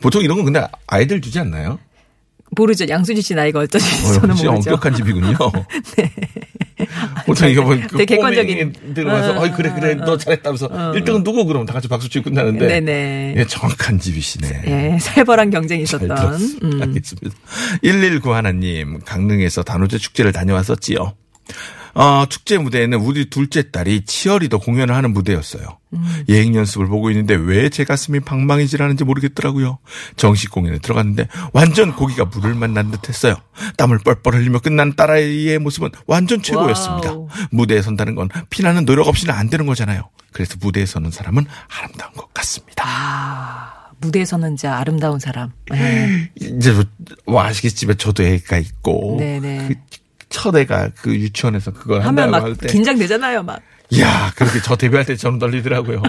보통 0.00 0.22
이런 0.22 0.36
건 0.36 0.46
근데 0.46 0.66
아이들 0.86 1.20
주지 1.20 1.38
않나요? 1.40 1.78
모르죠. 2.52 2.88
양수지 2.88 3.20
씨 3.20 3.34
나이가 3.34 3.60
어쩌지 3.60 3.84
어, 4.06 4.12
저는 4.14 4.28
모르죠. 4.36 4.50
엄격한 4.50 4.94
집이군요. 4.94 5.36
보통 7.26 7.48
이거 7.48 7.62
뭐, 7.62 7.76
그 7.76 7.96
되게 7.96 8.16
객관적인. 8.16 8.94
들어가서, 8.94 9.32
어, 9.38 9.42
어이, 9.42 9.50
그래, 9.52 9.72
그래, 9.74 9.94
너 9.94 10.16
잘했다면서, 10.16 10.68
1등은 10.68 11.24
누구? 11.24 11.44
그러면 11.44 11.66
다 11.66 11.72
같이 11.72 11.88
박수 11.88 12.08
치고 12.08 12.30
끝나는데. 12.30 12.66
네네. 12.66 13.34
예, 13.36 13.44
정확한 13.46 13.98
집이시네. 13.98 14.62
예, 14.66 14.98
살벌한 15.00 15.50
경쟁이 15.50 15.84
잘 15.84 16.02
있었던. 16.02 16.34
음. 16.62 16.82
알겠습니다. 16.82 17.36
119 17.82 18.32
하나님, 18.32 19.00
강릉에서 19.00 19.62
단오제 19.62 19.98
축제를 19.98 20.32
다녀왔었지요. 20.32 21.14
어, 21.94 22.24
축제 22.28 22.58
무대에는 22.58 22.98
우리 22.98 23.30
둘째 23.30 23.70
딸이 23.70 24.04
치어리더 24.04 24.58
공연을 24.58 24.94
하는 24.94 25.12
무대였어요. 25.12 25.78
음. 25.94 26.24
예행 26.28 26.54
연습을 26.54 26.86
보고 26.86 27.10
있는데 27.10 27.34
왜 27.34 27.68
제 27.70 27.84
가슴이 27.84 28.20
방망이질하는지 28.20 29.04
모르겠더라고요. 29.04 29.78
정식 30.16 30.50
공연에 30.50 30.78
들어갔는데 30.78 31.28
완전 31.52 31.94
고기가 31.94 32.24
물을 32.26 32.54
만난 32.54 32.90
듯했어요. 32.90 33.36
땀을 33.76 33.98
뻘뻘 33.98 34.34
흘리며 34.34 34.58
끝난 34.60 34.94
딸아이의 34.96 35.58
모습은 35.58 35.90
완전 36.06 36.42
최고였습니다. 36.42 37.10
Wow. 37.12 37.28
무대에 37.50 37.82
선다는 37.82 38.14
건 38.14 38.28
피나는 38.50 38.84
노력 38.84 39.08
없이는 39.08 39.34
안 39.34 39.48
되는 39.48 39.66
거잖아요. 39.66 40.08
그래서 40.32 40.56
무대에 40.60 40.86
서는 40.86 41.10
사람은 41.10 41.46
아름다운 41.78 42.12
것 42.14 42.32
같습니다. 42.34 42.84
아, 42.86 43.90
무대에 44.00 44.24
서는 44.24 44.56
자 44.56 44.76
아름다운 44.76 45.18
사람. 45.18 45.52
예. 45.74 46.30
이제 46.40 46.74
뭐 47.26 47.42
아시겠지만 47.42 47.96
저도 47.98 48.22
애가 48.24 48.58
있고 48.58 49.16
네네. 49.18 49.68
그 49.68 49.74
첫 50.30 50.54
애가 50.56 50.90
그 51.00 51.14
유치원에서 51.14 51.72
그걸 51.72 52.00
하면 52.02 52.24
한다고 52.24 52.30
막할 52.30 52.56
때, 52.56 52.66
긴장되잖아요, 52.68 53.42
막. 53.42 53.60
야 53.98 54.30
그렇게 54.36 54.60
저 54.62 54.76
데뷔할 54.76 55.06
때 55.06 55.16
저는 55.16 55.38
떨리더라고요. 55.38 56.02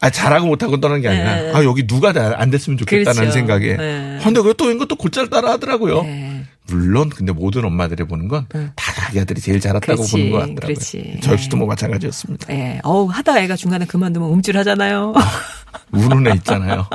아 0.00 0.10
잘하고 0.10 0.46
못하고 0.46 0.78
떠는 0.80 1.00
게 1.00 1.08
아니라 1.08 1.34
네. 1.34 1.52
아 1.52 1.64
여기 1.64 1.84
누가 1.84 2.12
다안 2.12 2.50
됐으면 2.50 2.78
좋겠다는 2.78 3.12
그렇죠. 3.22 3.32
생각에. 3.32 3.76
네. 3.76 4.20
근데 4.22 4.40
그또 4.40 4.70
이것도 4.70 4.94
곧잘 4.94 5.28
따라 5.28 5.50
하더라고요. 5.52 6.02
네. 6.04 6.44
물론 6.68 7.08
근데 7.08 7.32
모든 7.32 7.64
엄마들이 7.64 8.04
보는 8.04 8.28
건다 8.28 8.72
자기 9.12 9.20
아들이 9.20 9.40
제일 9.40 9.60
잘했다고 9.60 9.96
그렇지, 9.96 10.12
보는 10.12 10.30
것 10.30 10.38
같더라고요. 10.38 10.74
그렇지. 10.74 11.18
저 11.22 11.32
역시도 11.32 11.56
뭐 11.56 11.66
마찬가지였습니다. 11.66 12.54
예. 12.54 12.80
어우, 12.84 13.08
하다가 13.08 13.40
애가 13.40 13.56
중간에 13.56 13.84
그만두면 13.84 14.28
움찔 14.30 14.56
하잖아요. 14.58 15.12
우는 15.92 16.28
애 16.28 16.34
있잖아요. 16.36 16.86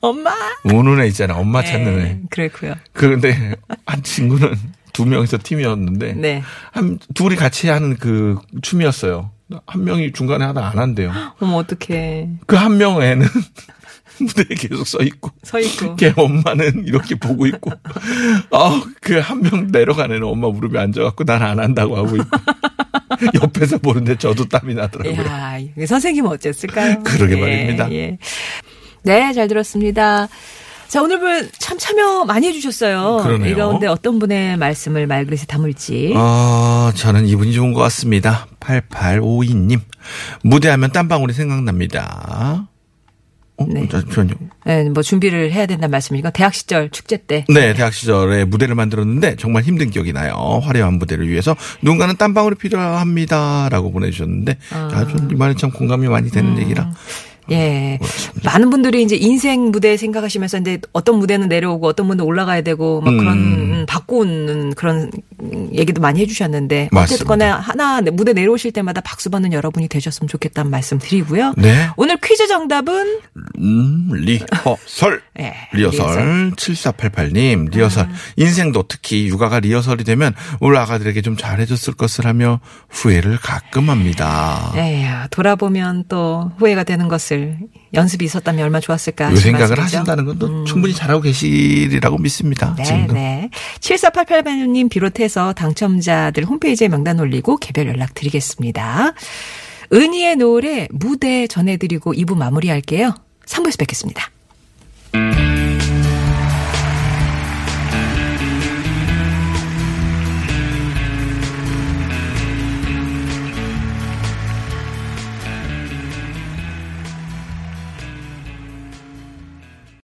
엄마! 0.00 0.30
우는 0.64 1.00
애 1.00 1.06
있잖아요. 1.08 1.38
엄마 1.38 1.64
찾는 1.64 2.00
애. 2.00 2.04
예, 2.04 2.20
그렇고요. 2.30 2.74
그런데 2.92 3.54
한 3.86 4.02
친구는 4.02 4.54
두 4.94 5.04
명이서 5.04 5.38
팀이었는데 5.42 6.14
네. 6.14 6.42
한 6.72 6.98
둘이 7.14 7.36
같이 7.36 7.68
하는 7.68 7.96
그 7.98 8.38
춤이었어요. 8.62 9.30
한 9.66 9.84
명이 9.84 10.12
중간에 10.12 10.44
하다 10.46 10.66
안 10.70 10.78
한대요. 10.78 11.12
어머, 11.40 11.56
어떡해. 11.58 12.30
그 12.46 12.56
한 12.56 12.78
명 12.78 13.02
애는 13.02 13.26
무대에 14.20 14.46
계속 14.56 14.86
서 14.86 14.98
있고 15.02 15.30
서 15.42 15.58
있고. 15.60 15.96
걔 15.96 16.12
엄마는 16.16 16.84
이렇게 16.86 17.16
보고 17.16 17.46
있고 17.46 17.72
아 18.52 18.80
그 19.02 19.20
한 19.20 19.42
명 19.42 19.68
내려가는 19.72 20.22
엄마 20.22 20.48
무릎에 20.48 20.78
앉아갖고 20.78 21.24
난 21.24 21.42
안 21.42 21.58
한다고 21.58 21.96
하고 21.96 22.16
있고 22.16 22.28
옆에서 23.42 23.78
보는데 23.78 24.16
저도 24.16 24.46
땀이 24.48 24.74
나더라고요. 24.74 25.68
이게 25.76 25.86
선생님은 25.86 26.30
어쨌을까요? 26.30 27.02
그러게 27.02 27.36
예, 27.36 27.40
말입니다. 27.40 27.92
예. 27.92 28.16
네, 29.02 29.32
잘 29.32 29.48
들었습니다. 29.48 30.28
자, 30.88 31.02
오늘 31.02 31.18
분참 31.18 31.78
참여 31.78 32.24
많이 32.24 32.46
해주셨어요. 32.48 33.20
그러네요. 33.22 33.50
이 33.50 33.54
가운데 33.54 33.86
어떤 33.86 34.18
분의 34.18 34.56
말씀을 34.58 35.06
말그릇에 35.06 35.44
담을지. 35.48 36.12
어, 36.16 36.90
저는 36.94 37.26
이분이 37.26 37.52
좋은 37.52 37.72
것 37.72 37.80
같습니다. 37.82 38.46
8852님. 38.60 39.80
무대하면 40.42 40.92
땀방울이 40.92 41.32
생각납니다. 41.32 42.68
어, 43.56 43.66
네. 43.68 43.88
잠시만요. 43.88 44.34
네, 44.66 44.88
뭐 44.90 45.02
준비를 45.02 45.52
해야 45.52 45.66
된다는 45.66 45.90
말씀이니까 45.92 46.30
대학 46.30 46.54
시절 46.54 46.90
축제 46.90 47.16
때. 47.18 47.44
네, 47.48 47.72
대학 47.74 47.92
시절에 47.94 48.44
무대를 48.44 48.74
만들었는데 48.74 49.36
정말 49.36 49.62
힘든 49.62 49.90
기억이 49.90 50.12
나요. 50.12 50.60
화려한 50.64 50.94
무대를 50.94 51.28
위해서 51.28 51.54
누군가는 51.80 52.16
땀방울이 52.16 52.56
필요합니다라고 52.56 53.92
보내주셨는데 53.92 54.58
아, 54.72 55.06
좀이 55.06 55.34
말이 55.36 55.54
참 55.56 55.70
공감이 55.70 56.08
많이 56.08 56.30
되는 56.30 56.58
얘기라. 56.58 56.90
예. 57.50 57.98
많은 58.44 58.70
분들이 58.70 59.02
이제 59.02 59.16
인생 59.16 59.70
무대 59.70 59.96
생각하시면서 59.96 60.58
이제 60.58 60.80
어떤 60.92 61.18
무대는 61.18 61.48
내려오고 61.48 61.86
어떤 61.86 62.08
분은 62.08 62.24
올라가야 62.24 62.62
되고 62.62 63.00
막 63.00 63.10
그런 63.16 63.36
음, 63.36 63.84
바꾸는 63.86 64.74
그런 64.74 64.96
음, 65.02 65.10
얘기도 65.72 66.00
많이 66.00 66.20
해주셨는데. 66.20 66.90
어쨌거나 66.94 67.56
하나 67.56 68.00
무대 68.00 68.32
내려오실 68.32 68.72
때마다 68.72 69.00
박수 69.00 69.30
받는 69.30 69.52
여러분이 69.52 69.88
되셨으면 69.88 70.28
좋겠다는 70.28 70.70
말씀 70.70 70.98
드리고요. 70.98 71.54
네. 71.56 71.88
오늘 71.96 72.16
퀴즈 72.18 72.46
정답은 72.46 73.20
음, 73.58 74.08
리허설. 74.12 75.22
예, 75.40 75.54
리허설 75.72 76.52
7488님 76.52 77.70
리허설 77.70 78.08
인생도 78.36 78.84
특히 78.88 79.26
육아가 79.26 79.60
리허설이 79.60 80.04
되면 80.04 80.34
우리 80.60 80.76
아가들에게 80.76 81.22
좀 81.22 81.36
잘해줬을 81.36 81.94
것을 81.94 82.26
하며 82.26 82.60
후회를 82.90 83.38
가끔 83.38 83.90
합니다. 83.90 84.72
에휴, 84.76 85.08
돌아보면 85.30 86.04
또 86.08 86.52
후회가 86.58 86.84
되는 86.84 87.08
것을 87.08 87.58
연습이 87.94 88.24
있었다면 88.24 88.64
얼마나 88.64 88.80
좋았을까. 88.80 89.32
이 89.32 89.36
생각을 89.36 89.76
말씀이죠. 89.76 89.82
하신다는 89.98 90.24
건또 90.24 90.64
충분히 90.64 90.94
잘하고 90.94 91.20
계시리라고 91.22 92.18
믿습니다. 92.18 92.74
네, 92.76 92.84
지금도. 92.84 93.14
네. 93.14 93.50
7488님 93.80 94.90
비롯해서 94.90 95.52
당첨자들 95.52 96.44
홈페이지에 96.44 96.88
명단 96.88 97.20
올리고 97.20 97.56
개별 97.58 97.88
연락 97.88 98.14
드리겠습니다. 98.14 99.14
은희의 99.92 100.36
노래 100.36 100.88
무대 100.90 101.46
전해드리고 101.46 102.14
2부 102.14 102.36
마무리할게요. 102.36 103.14
3부에서 103.46 103.78
뵙겠습니다. 103.78 104.30